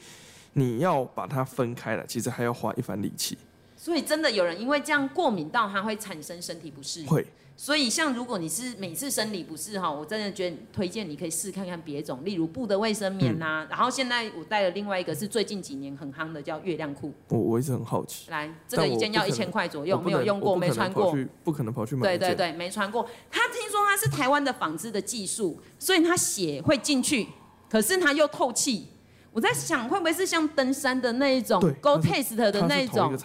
[0.52, 3.38] 你要把它分开了，其实还要花一番力气。
[3.82, 7.04] 所以真的有人因为这样过敏到，它会产生身体不适。
[7.06, 7.26] 会。
[7.56, 13.68] 所以，像如果你是每次生理不适哈，我真的觉得推荐你可以试看看别种，例如布的卫生棉呐、啊嗯。
[13.70, 17.12] 然后现在我带了另外一个是最近几年很夯的，叫月亮裤。
[17.30, 18.30] 我我一直很好奇。
[18.30, 21.12] 来，这个一件要一千块左右，没有用过，没穿过。
[21.42, 22.02] 不可能跑去买。
[22.02, 23.04] 对对对，没穿过。
[23.32, 27.26] 他听说他是台湾的纺织的技术，所以他血会进去，
[27.68, 28.86] 可是他又透气。
[29.32, 33.16] 我在想，会不会是像登山的那一种，Gore-Tex 的那一种，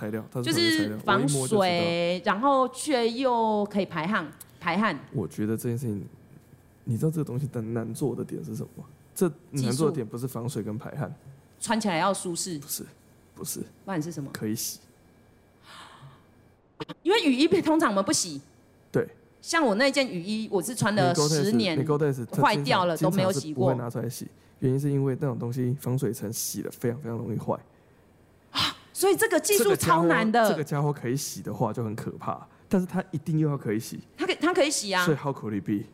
[0.41, 4.25] 就是防水，然后却又可以排汗
[4.59, 4.97] 排汗。
[5.13, 6.07] 我觉得这件事情，
[6.85, 8.85] 你知道这个东西的难做的点是什么吗？
[9.13, 11.13] 这难做的点不是防水跟排汗，
[11.59, 12.57] 穿起来要舒适。
[12.57, 12.85] 不是，
[13.35, 13.59] 不是。
[13.83, 14.29] 不然是什么？
[14.31, 14.79] 可以洗。
[17.03, 18.39] 因为雨衣通常我们不洗。
[18.91, 19.05] 对。
[19.41, 21.77] 像我那件雨衣，我是穿了十年，
[22.41, 23.71] 坏掉了都没有洗过。
[23.71, 24.27] 不会拿出来洗。
[24.59, 27.53] 原因是因为那种东西防水层洗了非常非常容易坏，
[28.51, 30.49] 啊，所以这个技术超难的。
[30.49, 33.99] 这个家伙可以洗的话就很可怕，但是它一定又要可以洗。
[34.17, 35.05] 它可它可以洗啊。
[35.05, 35.85] 所以 how could it be？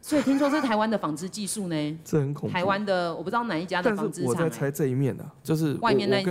[0.00, 1.74] 所以听说是台湾的纺织技术呢。
[2.04, 2.52] 这很恐怖。
[2.52, 6.22] 台湾的我不知道哪一家的纺织我在猜这一面呢，就是外面那。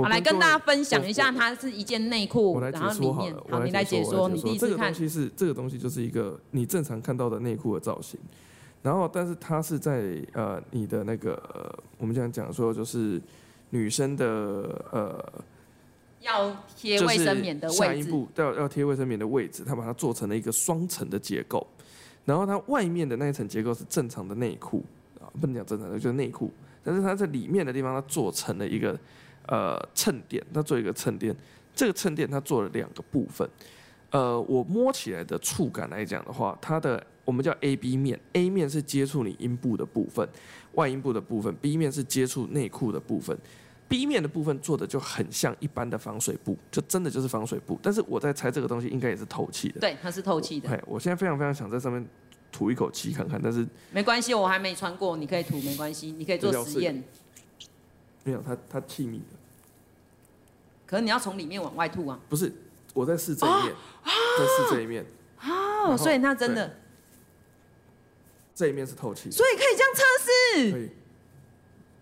[0.00, 3.34] 好，来跟大家分享一下，它是一件内裤，然后里面。
[3.50, 4.94] 好，你来解说，你第一次看。
[4.94, 8.18] 这个东西是这个东西就是一个你正常看到的内裤的造型。
[8.86, 13.20] 然后，但是它是在呃，你的那个、呃、我们这样讲说，就是
[13.70, 14.24] 女生的
[14.92, 15.32] 呃，
[16.20, 21.66] 要贴卫生棉的位置，下一步要要贴卫生棉的位置，它把它做成了一个双层的结构。
[22.24, 24.84] 然后它外面的那一层结构是正常的内裤
[25.20, 26.52] 啊，不能讲正常的，就是内裤。
[26.84, 28.96] 但是它在里面的地方，它做成了一个
[29.48, 31.34] 呃衬垫，它做一个衬垫。
[31.74, 33.50] 这个衬垫它做了两个部分。
[34.12, 37.04] 呃，我摸起来的触感来讲的话，它的。
[37.26, 40.26] 我们叫 A B 面，A 面是接触你阴部的部分，
[40.72, 43.36] 外阴部的部分；B 面是接触内裤的部分。
[43.88, 47.78] B 面的部分做的就很像一般的防水布，就真的就是防水布。
[47.82, 49.80] 但是我在猜这个东西应该也是透气的。
[49.80, 50.68] 对，它是透气的。
[50.68, 52.04] 哎，我现在非常非常想在上面
[52.50, 57.02] 吐一口气看看，但是没关系，我还没穿过，你可以吐，没关系，你可以做实验。
[58.24, 59.36] 没有，它它气密的。
[60.84, 62.18] 可是你要从里面往外吐啊？
[62.28, 62.52] 不是，
[62.94, 63.72] 我在试这一面，
[64.02, 65.04] 啊、在试这一面。
[65.42, 66.76] 哦，所以它真的。
[68.56, 70.72] 这一面是透气，所以可以这样测试。
[70.72, 70.90] 可以，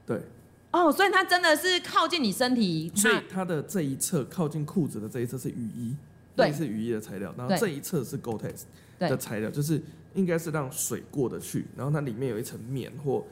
[0.06, 0.22] 对。
[0.70, 2.90] 哦，所以它真的是靠近你身体。
[2.94, 5.96] 所以它的这一侧靠近裤子的这一侧是雨衣，
[6.36, 7.34] 对，是雨衣的材料。
[7.36, 8.62] 然后这一侧是 Gore-Tex
[9.00, 9.82] 的材料，就是
[10.14, 11.66] 应该是让水过得去。
[11.76, 13.24] 然后它里面有一层棉或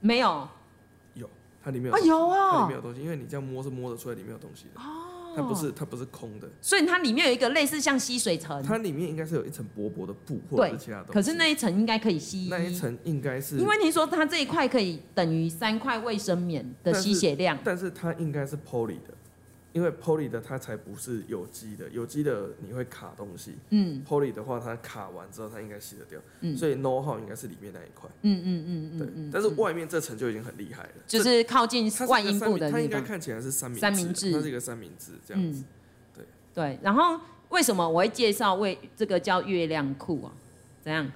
[0.00, 0.48] 没有？
[1.14, 1.28] 有，
[1.64, 4.80] 它里面有啊有啊，它里面有东西，因为你这样摸是摸得出来里面有东西的。
[4.80, 5.11] 哦。
[5.34, 8.62] 它不是，它不是空的，所以它里面有一个类似像吸水层。
[8.62, 11.12] 它里面应该是有一层薄薄的布或者是其他东西。
[11.12, 12.48] 可是那一层应该可以吸。
[12.50, 13.56] 那一层应该是。
[13.56, 17.58] 因为你说它这一块可以等于三块卫生棉的吸血量。
[17.64, 19.14] 但是，但是它应该是 poly 的。
[19.72, 23.54] 因为 poly 的它才不是有机的，有机的你会卡东西。
[23.70, 26.20] 嗯，poly 的话它卡完之后它应该洗得掉。
[26.40, 28.08] 嗯，所以 no 号应该是里面那一块。
[28.22, 29.08] 嗯嗯嗯嗯，对。
[29.32, 35.64] 但是外面这层就已经很厉害了，就是靠近外阴部的它应该看起来是三明三明治，它是一个三明治这样子。
[36.14, 37.18] 对对，然后
[37.48, 40.32] 为什么我会介绍为这个叫月亮裤啊？
[40.82, 41.10] 怎样？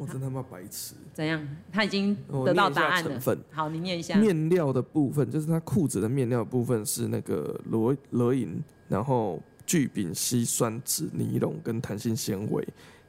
[0.00, 0.94] 我真他妈白痴！
[1.12, 1.46] 怎样？
[1.70, 3.10] 他已经得到答案了。
[3.10, 4.16] 成分好，你念一下。
[4.16, 12.66] 面料的部分就是它裤子的面料的部分是那个罗罗银，然后聚丙烯酸酯尼龙跟弹性纤维，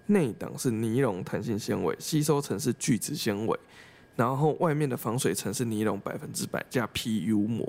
[0.08, 3.58] 内档是尼龙弹性纤维，吸收层是聚酯纤维，
[4.18, 7.66] 然后外面的防水层是尼龙百分之百加 PU 膜，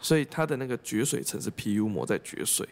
[0.00, 2.66] 所以它的那个绝水层是 PU 膜在绝水，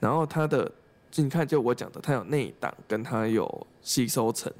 [0.00, 0.72] 然后它的
[1.16, 4.50] 你看就我讲的，它有内档跟它有吸收层。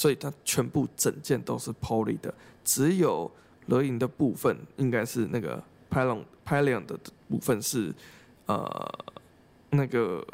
[0.00, 2.32] 所以它全部整件都是 poly 的，
[2.64, 3.30] 只有
[3.66, 6.98] 螺银的部分应该是那个 pylon pylon 的
[7.28, 7.94] 部分是
[8.46, 8.98] 呃
[9.68, 10.26] 那个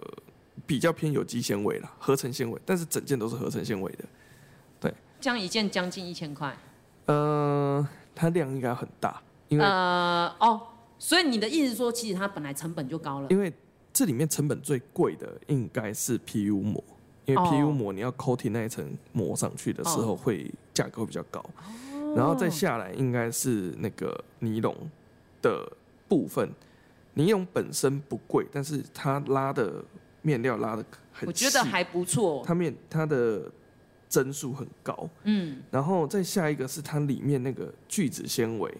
[0.68, 4.04] 比较偏有机纤维了，合成纤维，但是整件都是合成纤维的。
[4.78, 6.56] 对，这样一件将近一千块。
[7.06, 10.62] 呃，它量应该很大，因为呃哦，
[10.96, 13.26] 所以你的意思是说，其实它本来成本就高了。
[13.30, 13.52] 因为
[13.92, 16.84] 这里面成本最贵的应该是 PU 膜。
[17.26, 21.44] 因为 PU 膜你要 coating 那一层膜上去的时候，会价格会比较高，
[22.14, 24.74] 然后再下来应该是那个尼龙
[25.42, 25.70] 的
[26.08, 26.48] 部分，
[27.14, 29.84] 尼龙本身不贵，但是它拉的
[30.22, 33.50] 面料拉的很，我觉得还不错，它面它的
[34.08, 38.72] 帧数很高，嗯，然后再下一个是它里面那个聚酯纤维，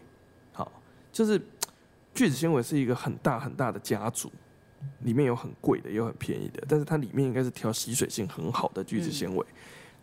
[0.53, 0.71] 好，
[1.13, 1.37] 就是
[2.15, 4.31] 聚酯纤维是一个很大很大的家族。
[5.05, 9.55] 里面有很贵的，也有很便宜的，但是它里面应该是挑吸水性很好的聚酯纤维，嗯、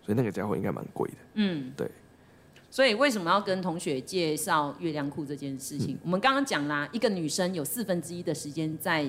[0.05, 1.15] 所以那个家伙应该蛮贵的。
[1.35, 1.89] 嗯，对。
[2.69, 5.93] 所以为什么要跟同学介绍月亮裤这件事情？
[5.95, 9.07] 嗯、我们刚刚讲啦，一个女生有四分之一的时间在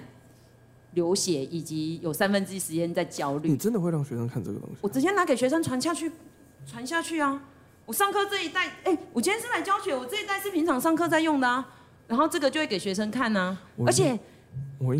[0.93, 3.49] 流血，以及有三分之一时间在焦虑。
[3.49, 4.77] 你真的会让学生看这个东西？
[4.83, 6.13] 我直接拿给学生传下去，
[6.67, 7.43] 传下去啊！
[7.87, 11.67] 我上课这一袋，哎、欸，我今天是来教学，我这一袋是平常上课在用的啊。
[12.07, 14.19] 然后这个就会给学生看啊，而且。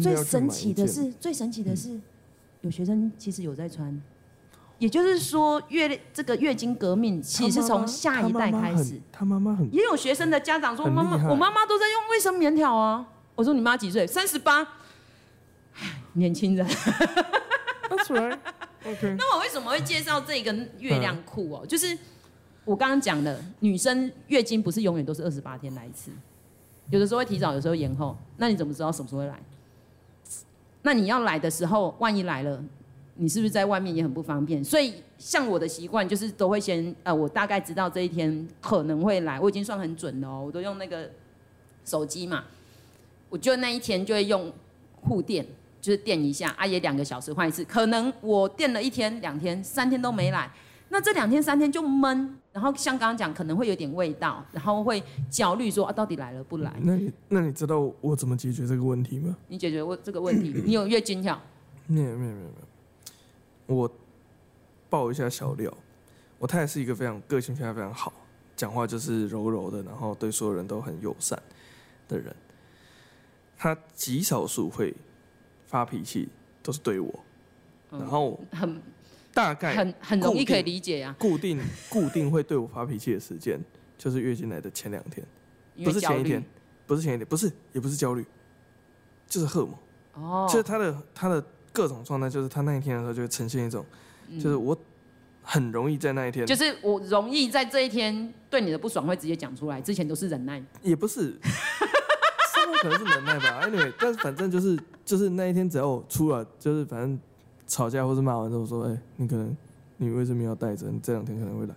[0.01, 2.01] 最神奇的是，最神奇的是，
[2.63, 4.01] 有学生其实有在穿。
[4.79, 9.01] 也就是说月这个月经革命其实是从下一代开始。
[9.13, 13.07] 他妈妈很，也有学生的家长说，妈妈，我妈妈都在用卫生棉条啊。
[13.37, 14.07] 我说你妈几岁？
[14.07, 14.67] 三十八。
[16.15, 16.67] 年轻人。
[16.67, 18.39] That's right.
[18.85, 19.17] OK。
[19.17, 21.67] 那我为什么会介绍这个月亮裤哦？
[21.67, 21.97] 就是
[22.65, 26.11] 我刚刚讲的，女生月经不是永远都是二十八天来一次，
[26.91, 28.17] 有的时候会提早，有时候延后。
[28.37, 29.41] 那你怎么知道什么时候会来？
[30.85, 32.63] 那你要来的时候，万一来了，
[33.17, 34.63] 你是不是在外面也很不方便？
[34.63, 40.45] 所以像我的习惯就是都会先呃，我大概知道这一天可能会来，我已经算很准了哦。
[40.47, 41.11] 我都用那个
[41.85, 42.45] 手机嘛，
[43.29, 44.53] 我就那一天就会用
[45.01, 45.45] 护垫。
[45.81, 50.51] 就是垫一下，阿姨两个小时换一次，可能我垫了一天、两天、三天都没来，
[50.95, 56.73] 那这两天三天就闷，然后像刚刚讲可能会有点味道，然后会焦虑说啊到底来了不来？
[56.83, 59.37] 那你那你知道我怎么解决这个问题吗？
[59.49, 61.37] 你解决我这个问题， 你有月经跳？
[61.89, 62.45] 没有没有没有没
[63.67, 63.91] 有，我
[64.89, 65.77] 爆一下小料，
[66.39, 68.13] 我太太是一个非常个性非常非常好，
[68.55, 71.37] 讲话就是柔柔的，然后对所有人都很友善
[72.07, 72.33] 的人，
[73.59, 74.95] 她极少数会。
[75.67, 76.29] 发脾气
[76.63, 77.13] 都是对我，
[77.91, 78.81] 然后很
[79.35, 81.15] 大概很很容易可以理解呀。
[81.19, 83.61] 固定固定会对我发脾气的时间，
[83.99, 85.27] 就是月经来的前两天，
[85.85, 86.43] 不是前一天，
[86.87, 88.25] 不是前一天，不是也不是焦虑，
[89.27, 89.75] 就是荷尔蒙。
[90.25, 93.85] 哦，就是他的他的各种状态，就是他那一天的时候就会呈现一种，
[94.41, 94.77] 就是我
[95.43, 101.39] 很容易在那一天，就是我容易在这一天对你的不爽会直接讲出来，之前都是忍耐，也不是。
[102.81, 107.19] 可能是忍耐吧， anyway，但是反正就是就是那一天只要我出了，就是反正
[107.67, 109.57] 吵架或是骂完之后说，哎、欸，你可能
[109.97, 111.75] 你为什么要带着，你这两天可能会来，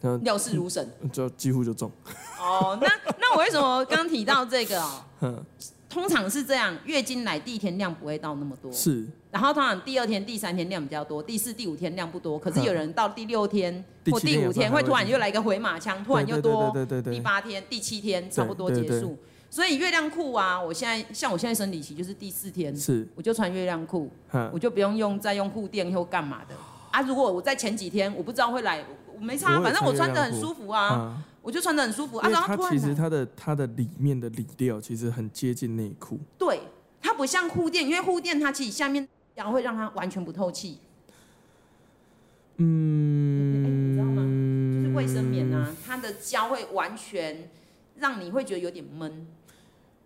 [0.00, 1.90] 然后料事如神， 就几乎就中。
[2.38, 5.02] 哦，那那我为什么刚提到这个哦？
[5.90, 19.18] 通常是这样，月经来第一天量不会到那么多，是，然后通常第二天、第三天量比较多，第四、第五天量不多，可是有人到第六天或第五天会突然又来一个回马枪，突然又多，对对对，第八天、第七天差不多结束。
[19.50, 24.08] 所以月亮裤啊，我现在像我现在生理期就是第四天，是我就穿月亮裤，
[24.52, 26.54] 我就不用用再用护垫或干嘛的
[26.92, 27.02] 啊。
[27.02, 32.28] 如果我在前几天我不知道会来，我没差，反正我穿得很舒服啊，我就穿得很舒服啊。
[32.28, 36.60] 然后它其实它的它的里面的里料其实很接近内裤，对，
[37.02, 40.78] 它不像护垫，因为护垫它其实下面然后会让它完全不透气。
[42.58, 44.22] 嗯，哎，你知道吗？
[44.76, 47.50] 就是卫生棉啊，它的胶会完全
[47.96, 49.26] 让你会觉得有点闷。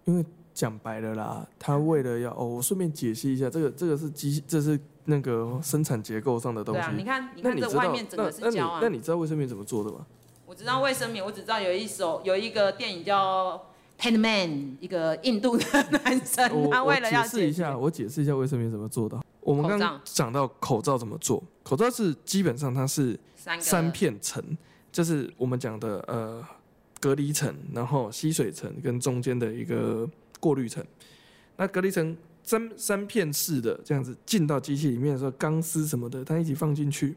[0.05, 6.81] 因为讲白了啦，他为了要哦，我顺便解析一下，这个这个是机，这是那个生产结构上的东西。
[6.81, 8.79] 对啊，你看，你看这外面整个是胶啊。
[8.81, 10.07] 那你知道卫生棉怎么做的吗？
[10.47, 13.61] 我知道卫生棉，我只知道有一首有一个电影叫
[14.01, 19.19] 《Pan Man》，一个印度的男生，他为了要解释一下，我解释一下卫生棉怎么做的。
[19.41, 23.19] 我们刚刚讲到口罩怎么做，口罩是基本上它是
[23.59, 24.43] 三片层，
[24.93, 26.45] 就是我们讲的呃。
[27.05, 30.09] 隔离层，然后吸水层跟中间的一个
[30.41, 30.83] 过滤层。
[31.59, 37.15] 那隔离层三三片式的这样子进到机器里面的时候，钢丝什么的它一起放进去，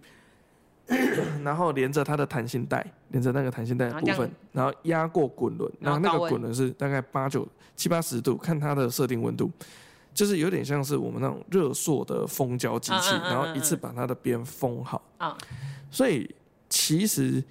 [1.41, 9.49] 然后连着它的弹性带，连着那个弹性带的部分，然后压过滚轮，然后那个滚轮是大概八九七八十度，看它的设定温度，
[10.13, 15.01] 就是有点像是我们那种热缩的封胶机器，然后一次把它的边封好。
[15.89, 16.29] 所以
[16.67, 17.41] 其实。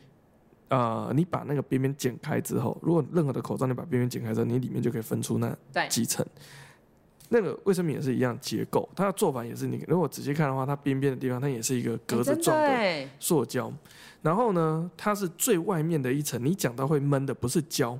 [0.68, 5.56] 呃，你把那个边边剪开之后，如果任何的口罩你把边边剪开之后，你里面就可以分出那
[5.88, 6.26] 几层。
[7.28, 13.72] 那个卫生棉也是一样结构，它的做法也是你如果仔细看的话，它边边的地方它也是一个格子状的塑胶。
[14.22, 16.44] 然后呢，它是最外面的一层。
[16.44, 17.98] 你讲到会闷的不是胶，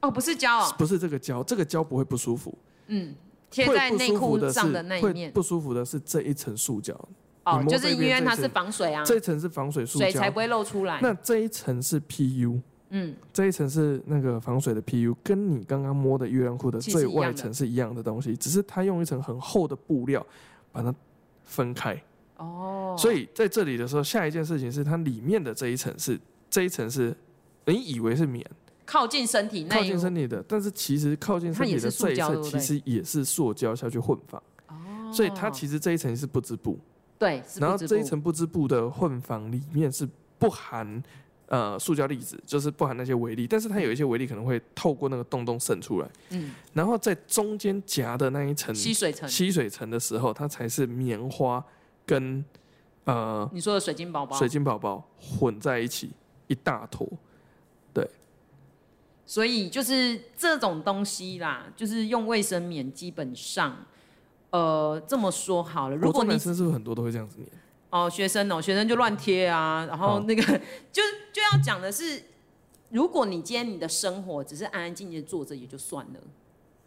[0.00, 2.56] 哦，不是胶哦，不是这个胶，这个胶不会不舒服。
[2.88, 3.14] 嗯，
[3.50, 7.08] 贴在内裤上的那一面，不舒服的是这一层塑胶。
[7.44, 10.98] 哦，就是因为它是防水啊，这一层是防水塑胶，水才不会漏出来。
[11.02, 20.26] 那这一层是 PU，嗯，这一层是那个防水的 PU，跟你刚刚摸的月亮裤的最外层是一样的东西，只是它用一层很厚的布料
[20.72, 20.94] 把它
[21.44, 22.02] 分开。
[22.38, 26.18] 哦，所以在这里的时候，下一件事情是它里面的这一层是
[26.48, 27.14] 这一层是
[27.66, 28.44] 你以为是棉，
[28.86, 34.42] 靠近身体内，靠近身体的，但是其实靠近身体的这一层其实也是塑胶下去混纺。
[34.68, 36.78] 哦，所以它其实这一层是不织布。
[37.24, 40.06] 对，然后这一层不织布的混纺里面是
[40.38, 41.02] 不含
[41.46, 46.08] 呃塑胶粒子，就是不含那些微粒，但是它有一些微粒可能会透过那个洞洞渗出来。
[46.28, 51.64] 嗯，然后在中间夹的那一层吸水层，吸水层的时候，它才是棉花
[52.04, 52.44] 跟
[53.04, 56.10] 呃你说的水晶宝宝，水晶宝宝混在一起
[56.46, 57.08] 一大坨。
[57.94, 58.06] 对，
[59.24, 63.74] 所以就是这种东西啦，就是用卫生棉基本上。
[64.54, 67.48] 呃，这么说好了，如果你男生是不是很多都会这样子念？
[67.90, 70.42] 哦，学生哦，学生就乱贴啊，然后那个
[70.92, 71.02] 就
[71.32, 72.22] 就要讲的是，
[72.90, 76.20] 如果你今天你的生活只是安安静静坐着也就算了，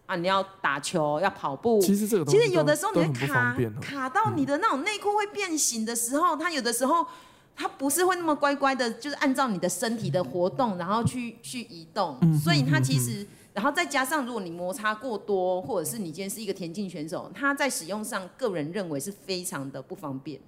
[0.05, 7.05] 啊，你要打球要跑步，其实这个其实有的时候你会卡卡到你的那种内裤会变形的时候，它有的时候
[7.53, 13.28] 它不是会那么乖乖的，就是按照你的身体的活动然后去去移动，所以它其实。
[13.57, 20.39] 然后再加上，如果你摩擦过多，或者是你今天是一个田径选手，他在使用上，个人认为是非常的不方便。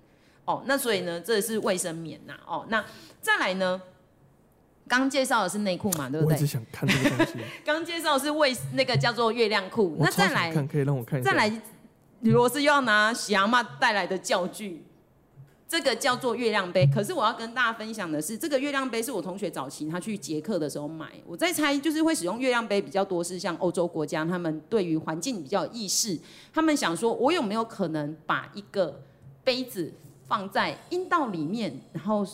[0.46, 2.36] 哦，那所以呢，这是卫生棉呐。
[2.46, 2.86] 哦，那
[3.20, 3.82] 再来呢，
[4.88, 6.36] 刚介绍的是内裤嘛，对不对？
[6.36, 7.34] 我一直想看这个东西。
[7.66, 9.98] 刚介绍的是卫那个叫做月亮裤。
[10.00, 11.32] 那再来，可以让我看一下。
[11.32, 11.62] 再来，
[12.20, 14.84] 吕罗斯又要拿喜阿妈带来的教具。
[15.70, 21.12] 这个叫做月亮杯，可是我要跟大家分享的是，这个月亮杯是我同学早期他去捷克的时候买。
[21.28, 26.20] 我在猜，就是会使用月亮杯比较多，是像欧洲国家，他们对于环境比较有意识，
[26.52, 29.00] 他们想说，我有没有可能把一个
[29.44, 29.94] 杯子
[30.28, 32.26] 放在阴道里面，然后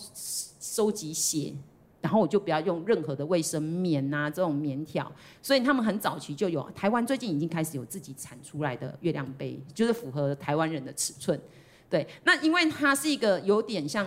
[0.62, 1.54] 收集血，
[2.00, 5.12] 然后我就不要用任何的卫生棉啊这种棉条。
[5.42, 11.38] 所以他们很早期就有，台湾最近已经开始有自己产出来的月亮杯，就是符合台湾人的尺寸。
[11.90, 14.06] 对，那因为它是一个有点像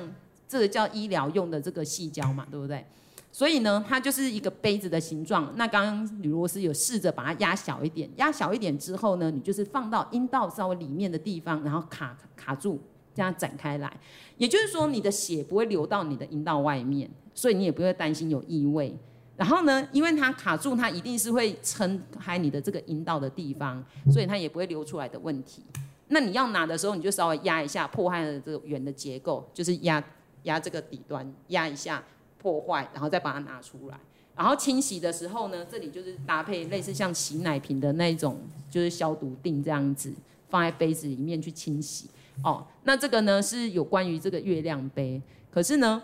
[0.48, 2.84] 这个叫医疗用的这个细胶嘛，对不对？
[3.30, 5.52] 所以呢，它就是一个杯子的形状。
[5.56, 12.80] 那刚刚吕罗斯有试着把它压小一点，压小一点之后呢，你就是放到阴道稍微里面的地方，然后卡卡住，
[13.14, 13.92] 这样展开来。
[14.38, 18.96] 也就是说，你的血不会流到你的阴道外面，所以你也不会担心有异味。
[19.36, 25.62] 然后呢，因为它卡住，它一定是会撑开你的这个阴道的地方，所以它也不会流出来的问题。
[26.08, 30.02] 那你要拿的时候，你就稍微压一下，破坏了这个圆的结构，就是压
[30.44, 32.02] 压这个底端，压一下
[32.38, 33.98] 破坏，然后再把它拿出来。
[34.36, 38.40] 然后清洗的时候呢，这里就是搭配类似像洗奶瓶的那种，
[38.70, 40.12] 就是消毒定这样子，
[40.48, 42.08] 放在杯子里面去清洗。
[42.44, 45.20] 哦，那这个呢是有关于这个月亮杯。
[45.50, 46.00] 可是呢，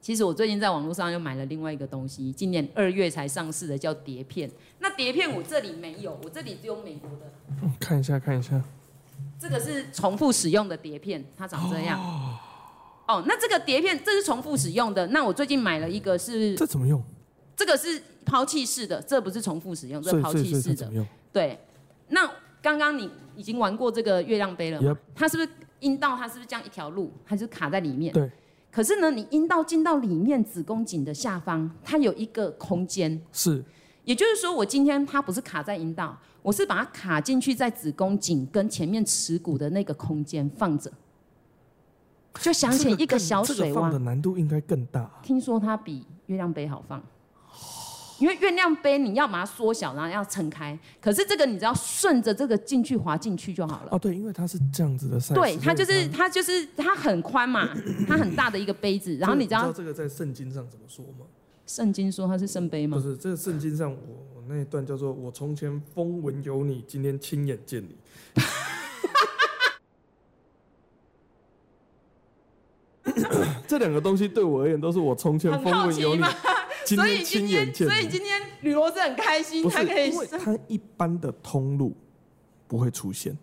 [0.00, 4.50] 其实我最近在网络上又买了另外一个东西，今年二月才上市的，叫碟片。
[4.78, 7.30] 那碟片我这里没有，我这里只有美国的。
[7.78, 8.64] 看一下，看一下。
[9.44, 12.00] 这个是重复使用的碟片，它长这样。
[13.06, 15.06] 哦，那这个碟片这是重复使用的。
[15.08, 17.02] 那我最近买了一个是，这怎么用？
[17.54, 20.90] 这个是抛弃式的，这不是重复使用，这是抛弃式的。
[21.30, 21.58] 对。
[22.08, 22.26] 那
[22.62, 24.96] 刚刚你已经玩过这个月亮杯了吗？
[25.14, 25.48] 它是不是
[25.80, 26.16] 阴道？
[26.16, 27.12] 它是不是这样一条路？
[27.26, 28.14] 它就卡在里面。
[28.14, 28.30] 对。
[28.70, 33.20] 可是呢，你阴道进到里面子宫颈的下方，它有一个空间。
[33.30, 33.62] 是。
[34.04, 40.92] 也就是说，我今天它不是卡在阴道，我是把它卡进去在子宫颈跟前面耻骨的那个空间放着，
[42.40, 43.68] 就想起一个小水汪。
[43.68, 45.10] 这个放的难度应该更大。
[45.22, 47.02] 听说它比月亮杯好放，
[48.18, 53.88] 因为月亮杯你要把它缩小，然后要撑开，可是这个你只要顺着这个进去滑进去就好了。
[53.90, 55.34] 哦，对，因为它是这样子的 size。
[55.34, 57.70] 对，它就是它就是它很宽嘛，
[58.06, 61.24] 它很大的一个杯子，然后你知道这个在圣经上怎么说吗？
[61.66, 62.98] 圣经说他是圣杯吗？
[62.98, 63.98] 不是，这个圣经上我
[64.36, 67.96] 我那一段叫做“我从前风闻有你，今天亲眼见你”。
[73.66, 76.22] 这两个东西对我而言都是我从前风闻有你，
[76.84, 77.90] 今天亲眼见你。
[77.90, 81.96] 所以今天吕罗斯很开心，他可以，因为他一般的通路
[82.68, 83.36] 不会出现。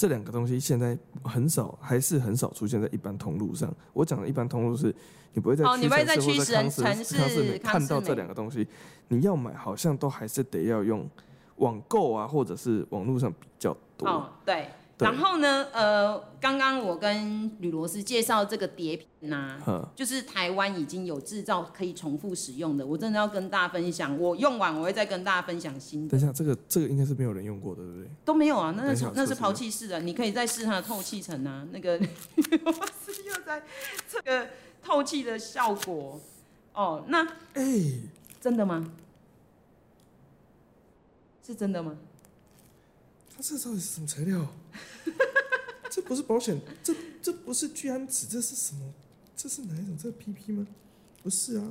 [0.00, 3.70] 这两个东西现在很少，还是很少出现在一般通路上。
[3.92, 4.86] 我讲的一般通路是，
[5.34, 5.62] 你不会在
[6.16, 8.66] 屈臣氏或者康士康士美看到这两个东西。
[9.08, 11.06] 你要买，好像都还是得要用
[11.56, 14.08] 网购啊，或者是网络上比较多。
[14.08, 14.68] 哦，对。
[15.00, 24.18] 然后呢，呃，刚刚我跟吕罗斯介绍这个碟片呐、啊，就是台湾已经有制造可以重复使用的，我真的要跟大家分享。
[24.18, 26.10] 我用完我会再跟大家分享新的。
[26.10, 28.10] 等一下，这个这个应该是没有人用过的，对不对？
[28.24, 33.62] 都没有啊，那是那是抛弃式的，你可以再试它的透气层啊，那个吕罗斯又在
[34.08, 34.48] 这个
[34.82, 36.20] 透气的效果。
[36.72, 38.00] 哦，那哎，欸、
[38.40, 38.92] 真的吗？
[41.44, 41.96] 是真的吗？
[43.34, 44.46] 它这到底是什么材料？
[45.90, 48.92] 这不是保险，这这不是聚氨酯，这是什么？
[49.36, 49.96] 这是哪一种？
[49.96, 50.66] 这是 PP 吗？
[51.22, 51.64] 不是啊，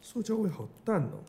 [0.00, 1.24] 塑胶味好淡哦。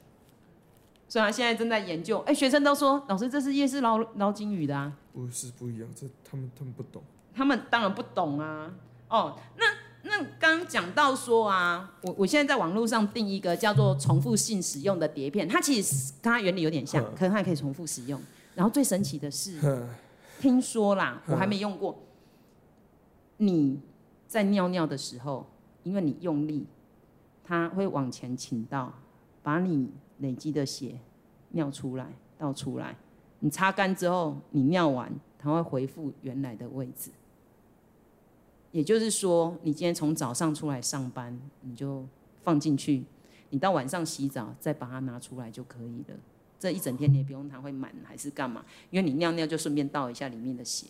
[1.07, 2.19] 所以他现在正在研究。
[2.27, 4.91] 哎，学生都说，老师这是夜市捞捞金鱼的啊。
[5.13, 7.01] 不是不一样，这他们他们不懂。
[7.34, 8.73] 他们当然不懂啊。
[9.07, 9.65] 哦，那
[10.03, 18.22] 那刚刚讲到说啊，我我现在在网络上订一个叫做重复性使用的碟片，它其实跟它原理有点像，可是它也可以重复使用。
[18.53, 19.59] 然后最神奇的是。
[20.45, 21.97] 听说啦，我还没用过。
[23.38, 23.81] 你
[24.27, 25.47] 在尿尿的时候，
[25.81, 26.67] 因为你用力，
[27.43, 28.93] 它会往前倾倒，
[29.41, 29.89] 把你
[30.19, 30.99] 累积的血
[31.49, 32.95] 尿出来，倒出来。
[33.39, 37.09] 你擦干之后，你尿完，它会恢复原来的位置。
[38.72, 42.05] 也就是说，你今天从早上出来上班，你就
[42.43, 43.03] 放进去，
[43.49, 46.15] 你到晚上洗澡再把它拿出来就可以了。
[46.60, 50.88] 这一整天你也不用它会满还是干嘛，因为你尿尿就顺便倒一下里面的血。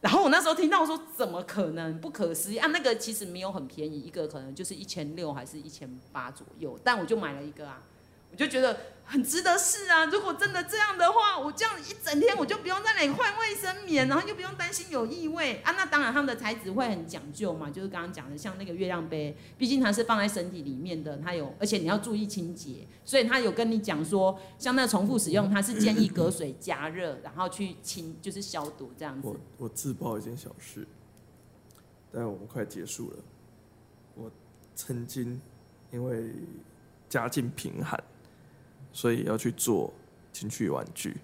[0.00, 2.00] 然后我那时候听到说，怎么可能？
[2.00, 2.66] 不可思议啊！
[2.68, 7.82] 那个其实没有很便宜，一个可能就是一千六还是一千八左右，但我就买了一个啊。
[8.30, 10.04] 我就觉得很值得试啊！
[10.04, 15.72] 如果真的这样的话，我这样一整天我就不用在那里换卫生棉，然后又不用担心有异味啊。
[15.72, 29.26] 那当然，他们的材质会很讲究嘛，就是刚刚讲的，像那个月亮杯，毕竟它是放在身体里面的，它有，而且你要注意清洁，所以他有跟你讲说，像那重复使用，它是建议隔水加热，然后去清，就是消毒这样子。
[29.26, 30.86] 我我自曝一件小事，
[32.12, 33.16] 但我们快结束了。
[34.14, 34.30] 我
[34.76, 35.40] 曾经
[35.90, 36.32] 因为
[37.08, 38.00] 家境贫寒。
[38.92, 39.92] 所以要去做
[40.32, 41.16] 情趣玩具，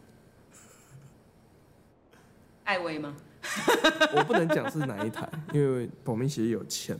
[2.64, 3.14] 艾薇吗？
[4.16, 6.98] 我不能讲是哪一台，因为保密协议有钱。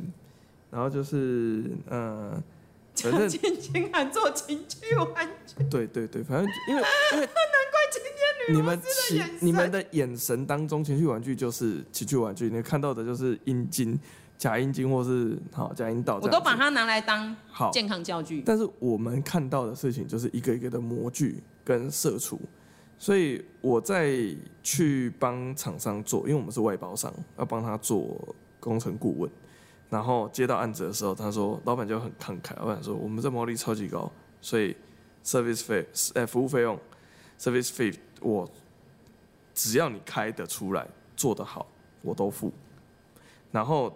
[0.70, 2.43] 然后就是呃，
[2.97, 5.64] 反正情还做情趣玩具。
[5.70, 6.82] 对对对，反正因为
[7.12, 13.98] 因为 难怪今天你们情你们的眼神当中，情趣玩具就是情趣玩具，你看到的就是阴茎。
[14.38, 18.42] 假阴茎或是好假阴道，我都把它拿来当好健康教具。
[18.44, 22.38] 但是我们看到的事情就是一个一个的模具跟射出，
[22.98, 24.14] 所以我在
[24.62, 29.30] 去帮厂商做，因为我们是外包商，要帮他做工程顾问。
[29.88, 34.76] 然后接到案子的时候，他说老板就很慷慨，老板说我们这毛利超级高，所以
[35.24, 36.78] service 费哎服务费用
[37.38, 38.46] service fee 我
[39.54, 40.86] 只要你开得出来
[41.16, 41.66] 做得好，
[42.02, 42.52] 我都付。
[43.50, 43.90] 然后。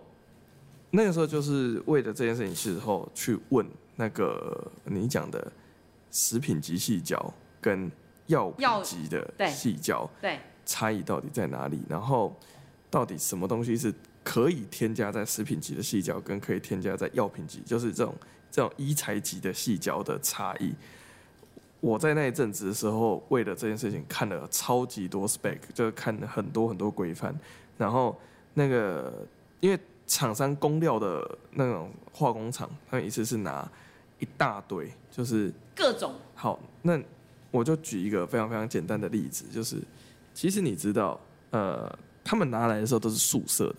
[0.92, 3.64] 那个时候就是为了这件事情之后去问
[3.94, 5.52] 那个你讲的
[6.10, 7.88] 食品级细胶跟
[8.26, 11.80] 药品级的细胶，对，差异到底在哪里？
[11.88, 12.34] 然后
[12.90, 13.94] 到底什么东西是
[14.24, 18.12] 可以添加在食品级的细胶，跟可以添加在药品级，就是这种
[18.50, 20.74] 这种医材级的细胶的差异？
[21.80, 27.32] 我在那一阵子的时候，为了这件事情看了超级多 spec，就是看了很多很多规范，
[27.78, 28.18] 然后
[28.54, 29.24] 那个
[29.60, 29.78] 因为。
[30.10, 33.66] 厂商工料的那种化工厂，他们一次是拿
[34.18, 36.12] 一大堆，就是各种。
[36.34, 37.00] 好，那
[37.52, 39.76] 我就举一个非常非常简单的例子，就是
[40.34, 41.18] 其实你知道，
[41.50, 43.76] 呃，他们拿来的时候都是素色的，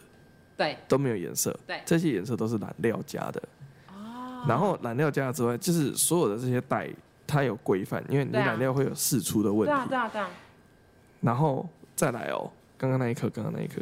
[0.56, 3.44] 对，都没有颜色，对，这些颜色都是染料加的。
[3.90, 4.46] 哦。
[4.48, 6.90] 然后染料加之外，就是所有的这些带，
[7.28, 9.74] 它有规范，因为你染料会有释出的问题。
[9.74, 10.30] 对啊，对啊，对啊。
[11.20, 13.82] 然后再来哦，刚刚那一颗，刚刚那一颗。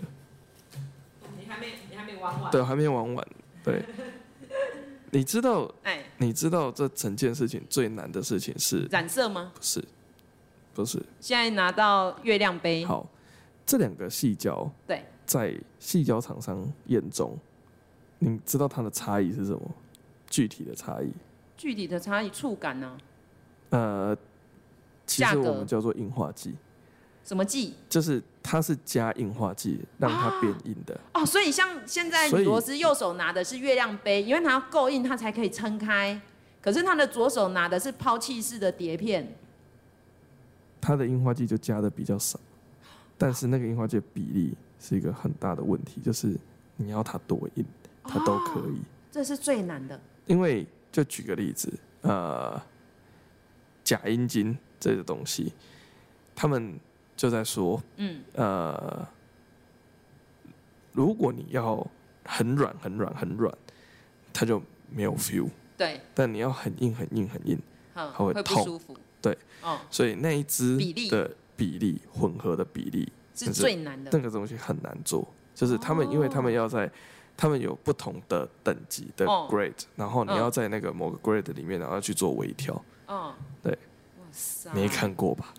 [2.52, 3.28] 对，还没玩完。
[3.64, 3.84] 对，
[5.12, 5.70] 你知道？
[5.84, 9.52] 哎，你知道这整件事情最难的事情是染色吗？
[9.56, 9.84] 不是，
[10.74, 11.02] 不是。
[11.20, 12.86] 现在拿到月亮杯。
[12.86, 13.08] 好，
[13.66, 17.38] 这两个细胶，对，在细胶厂商眼中，
[18.20, 19.62] 你知道它的差异是什么？
[20.30, 21.12] 具体的差异？
[21.58, 22.98] 具体的差异，触感呢？
[23.72, 24.18] 呃，
[25.06, 26.56] 其实我们叫做硬化剂。
[27.26, 27.74] 什么剂？
[27.90, 36.20] 就是它是加硬化剂让它变硬的哦，所以像现在李螺丝右手拿的是月亮杯，因为它要够硬，它才可以撑开。
[36.62, 39.34] 可是他的左手拿的是抛弃式的碟片，
[40.82, 42.40] 它的硬化剂就加的比较少，
[43.18, 46.36] 但是那个硬化剂的比例是一个很大的问题，就是
[46.76, 47.66] 你要它多硬，
[48.04, 48.82] 它都可以。
[49.12, 50.00] 这是最难的。
[50.26, 51.72] 因为就举个例子，
[52.02, 52.62] 呃，
[53.84, 55.54] 假阴茎这个东西，
[56.36, 56.80] 他们。
[57.20, 59.06] 就在说，嗯，呃，
[60.94, 61.86] 如果你要
[62.24, 63.54] 很软、很软、很软，
[64.32, 65.50] 它就没有 feel。
[65.78, 66.00] 对。
[66.16, 67.60] 但你要很硬、很硬、很硬，
[67.94, 68.64] 它会痛。
[68.64, 68.98] 不舒服。
[69.22, 69.38] 对。
[69.62, 69.78] 哦。
[69.92, 70.78] 所以那一支
[71.10, 74.10] 的比例混合的比例是最难的。
[74.14, 76.90] 那个东西很难做，就是他们，因为他们要在，
[77.36, 82.82] 他们有不同的等级的 grade，然后你要在那个某个 grade 里面，然后去做微调。
[83.10, 83.34] 嗯。
[83.62, 83.74] 对。
[83.74, 84.72] 哇塞。
[84.74, 85.54] 没看过吧？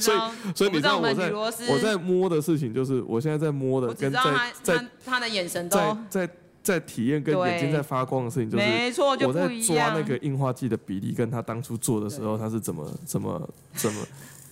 [0.00, 0.18] 所以，
[0.54, 4.20] 所以你知道我在我在摸的事情，就是我现在在摸的，跟在
[4.62, 5.78] 在他的眼神都
[6.08, 6.28] 在
[6.62, 14.00] 在体验跟眼睛在发光的事情，就是没错，我在抓那个硬化剂的比例，跟他当初做的时候，他是怎么怎么怎么。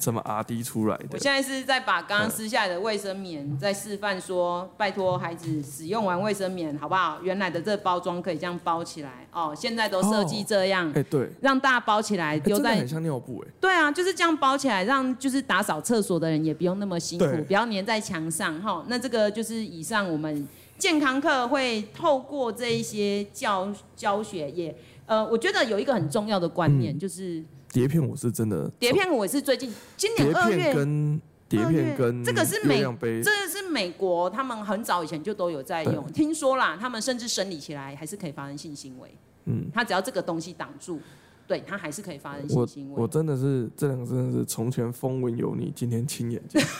[0.03, 1.07] 怎么 RD 出来的？
[1.13, 7.21] 我现在是在把刚刚撕下来的卫生棉在示范说，拜托孩子使用完卫生棉好不好？
[7.23, 18.85] 原来的这包装可以这样包起来哦，现在都设计这样，哎对，让大家包起来丢在，很像尿布哎，对啊，就是这样包起来，让就是打扫厕所的人也不用那么辛苦，不要粘在墙上哈。
[18.89, 20.49] 那这个就是以上我们
[20.79, 24.75] 健康课会透过这一些教教学也，
[25.07, 27.41] 呃，我觉得有一个很重要的观念就是。
[27.73, 31.19] 碟片我是真的，碟片我是最近今年二月跟
[31.49, 36.07] 碟片跟这个是美，这个是美国，他们很早以前就都有在用。
[36.13, 39.11] 听说啦，他们甚至生理起来还是可以发生性行为。
[39.47, 41.01] 嗯，他只要这个东西挡住，
[41.47, 42.95] 对他还是可以发生性行为。
[42.95, 46.63] 我我真的是这两个真的是从前风闻有你，今天亲眼见。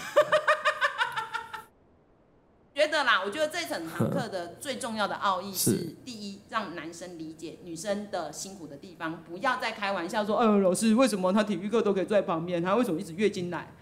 [2.93, 13.73] 觉得啦，我觉得这整堂课的最重要的奥义 是：第一，让男生理解女生的辛苦的地方，不要再开玩笑说，呃，老师为什么他体育课都可以坐在旁边，他为什么一直月经来？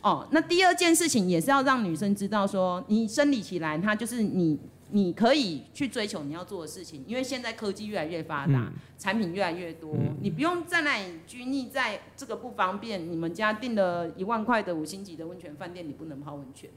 [0.00, 4.58] 哦，那第二件事情也是要让女生知道说，你生理起来，它就是你
[4.92, 13.12] 你可以去追求你要做的事情，因为现在科技越来越发达，嗯、产品越来越多，嗯、你不用在那里拘泥在这个不方便。
[13.12, 16.70] 你们家订了一万块的五星级的温泉饭店，你不能泡温泉。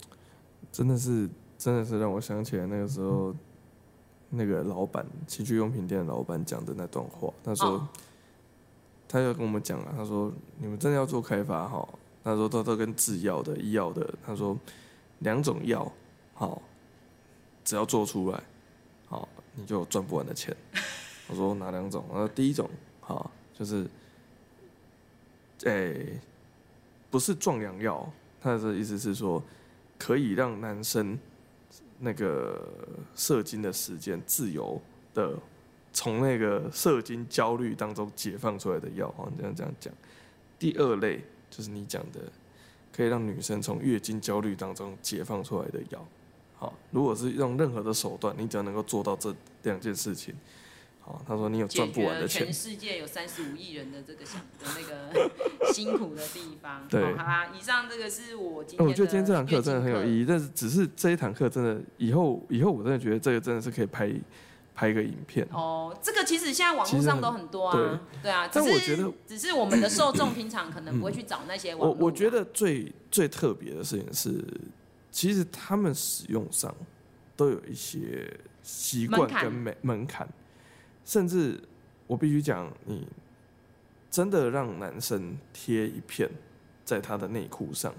[0.71, 3.37] 真的是，真的是让我想起来那个时候，嗯、
[4.31, 7.33] 那个老板情趣用品店的老板讲的那段话。
[7.43, 7.87] 他说，哦、
[9.07, 11.87] 他就跟我们讲了，他说，你们真的要做开发哈。
[12.23, 14.57] 他说他都跟制药的、医药的，他说
[15.19, 15.91] 两种药，
[16.33, 16.61] 好，
[17.65, 18.41] 只要做出来，
[19.07, 20.55] 好，你就赚不完的钱。
[21.27, 22.05] 我说哪两种？
[22.09, 22.69] 他说第一种，
[23.01, 23.89] 好，就是，
[25.63, 26.21] 诶、欸，
[27.11, 28.09] 不是壮阳药，
[28.41, 29.43] 他的意思是说，
[29.97, 31.19] 可以让男生
[32.03, 32.67] 那个
[33.15, 34.79] 射精的时间自由
[35.13, 35.33] 的
[35.91, 39.93] 从那个射精焦虑当中解放出来的药，好，这样这样讲。
[40.59, 41.21] 第二类。
[41.55, 42.19] 就是你讲的，
[42.91, 46.03] 可以让女生从月经焦虑当中解放出来的药。
[46.57, 49.31] 好，如果是用任何的手段，你只要能够做到这
[49.61, 50.33] 两件事情，
[51.05, 52.45] 好，他说你有赚不完的钱。
[52.45, 56.87] 全世界有三十五亿人的这个想的那个辛苦的地方。
[56.89, 58.87] 对，好啦，以上这个是我今天。
[58.87, 64.11] 我觉得今天这堂课真的很有意义，但是只是这一堂课真的以后以后我真的觉得这个真的是可以拍。
[64.75, 71.95] 拍一个影片哦，这个其实现在网络上都很多啊，对，对啊，但我觉得只是 我们的受众平常可能不会去找那些网络。
[71.95, 74.43] 我我觉得最最特别的事情是，
[75.11, 76.75] 其实他们使用上
[77.35, 78.27] 都有一些
[78.63, 80.27] 习惯跟门门槛，
[81.05, 81.61] 甚至
[82.07, 83.07] 我必须讲，你
[84.09, 86.29] 真的让男生贴一片
[86.85, 87.93] 在他的内裤上，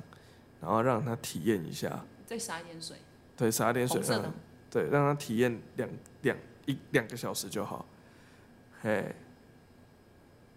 [0.60, 2.96] 然后让他体验一下，再洒一点水，
[3.36, 4.00] 对，洒一点水，
[4.70, 5.88] 对，让他体验两
[6.22, 6.36] 两。
[6.66, 7.84] 一两个小时就好，
[8.80, 9.14] 嘿，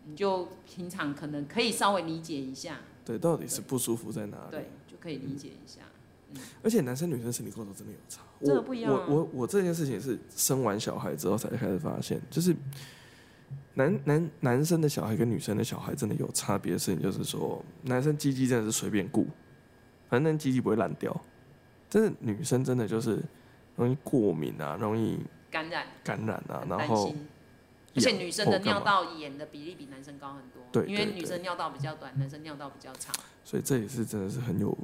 [0.05, 4.51] 你就平常可能可以稍微理解一下，对，到底是不舒服在哪里？
[4.51, 5.81] 对，就可以理解一下。
[6.31, 9.05] 嗯，而且男生女生身体构造真的有差，真的不一样啊。
[9.07, 12.55] 我我我这件事情是生完小孩之后才开始发现，就是
[13.73, 19.27] 男男男生的小孩跟女生的小孩真的有差别的事情，就是说男生鸡鸡真的是随便顾，
[20.09, 21.19] 反正鸡鸡不会烂掉，
[21.89, 23.23] 但是女生真的就是
[23.75, 25.19] 容易过敏啊，容易。
[25.49, 27.15] 感染感染啊，然后，
[27.95, 33.15] 而且女生的尿道炎的比例比男生高很多，对，因为女生尿道比较短，男生尿道比较长，
[33.45, 34.77] 所以这也是真的是很有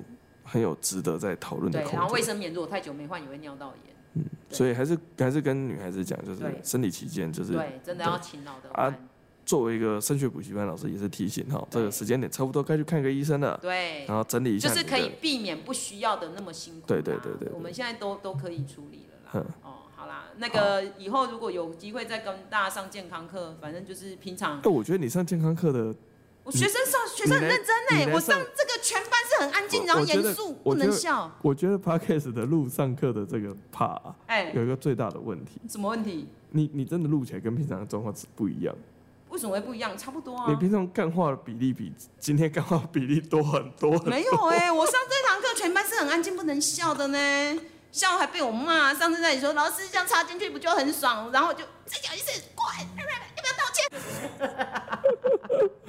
[0.44, 1.82] 很有值得在讨论的。
[1.82, 8.96] 对，然后卫生棉如果太久没换也会尿道炎，嗯，所以还是还是跟女孩子讲，就是生理期间就是对，真的要勤劳的啊。
[9.46, 19.74] 作为一个升学补习班老师，也是提醒哈，这个时间点差不多该去看个医生了，对，然后整理一下，就是可以避免不需要的那么辛苦，对对对对，我们现在都都可以处理了啦，哦。
[19.96, 24.60] 好啦那个以后如果有机会再跟大家上健康课，反正就是平常。
[24.60, 25.96] 哎，我觉得你上健康课的，
[26.44, 31.32] 我学生上学生很认真呢，我上这个全班是很安静，然后严肃，不能笑。
[31.42, 35.62] 我觉得 Podcast 的录上课的这个 part，哎，有一个最大的问题。
[35.70, 36.28] 什么问题？
[36.52, 38.76] 你你真的录起来跟平常的状况是不一样。
[39.30, 39.98] 为什么会不一样？
[39.98, 40.46] 差不多啊。
[40.50, 43.98] 你平常干话的比例比今天干话比例多很多。
[44.04, 47.62] 没有哎，我上这堂课全班是很安静，不能笑的呢。
[47.92, 51.32] 笑还被我骂，上次在你说老师这样插进去不就很爽？
[51.32, 53.04] 然后就再讲一次，快，要
[53.42, 55.70] 不要道歉？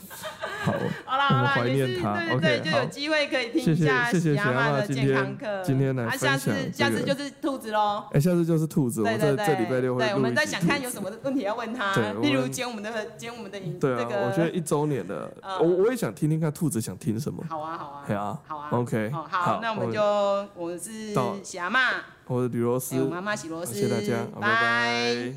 [0.65, 0.73] 好，
[1.05, 5.63] 好啦好啦，也是对对对，就有机会可以听一下喜阿妈的健康课。
[5.63, 8.05] 今天来分享，下次下次就是兔子喽。
[8.13, 10.05] 哎，下次就是兔子，对对对，这礼拜六会。
[10.05, 15.31] 对，我们在想看有什么问题要问他，例如剪我们的剪我们的影，对啊，我觉得一周年的，
[15.61, 17.45] 我我也想听听看兔子想听什么。
[17.49, 20.01] 好啊好啊，好啊好啊，OK，好，那我们就
[20.55, 21.81] 我是喜阿妈。
[22.27, 25.35] 我是吕罗斯，妈妈喜罗斯，谢谢大家，拜拜。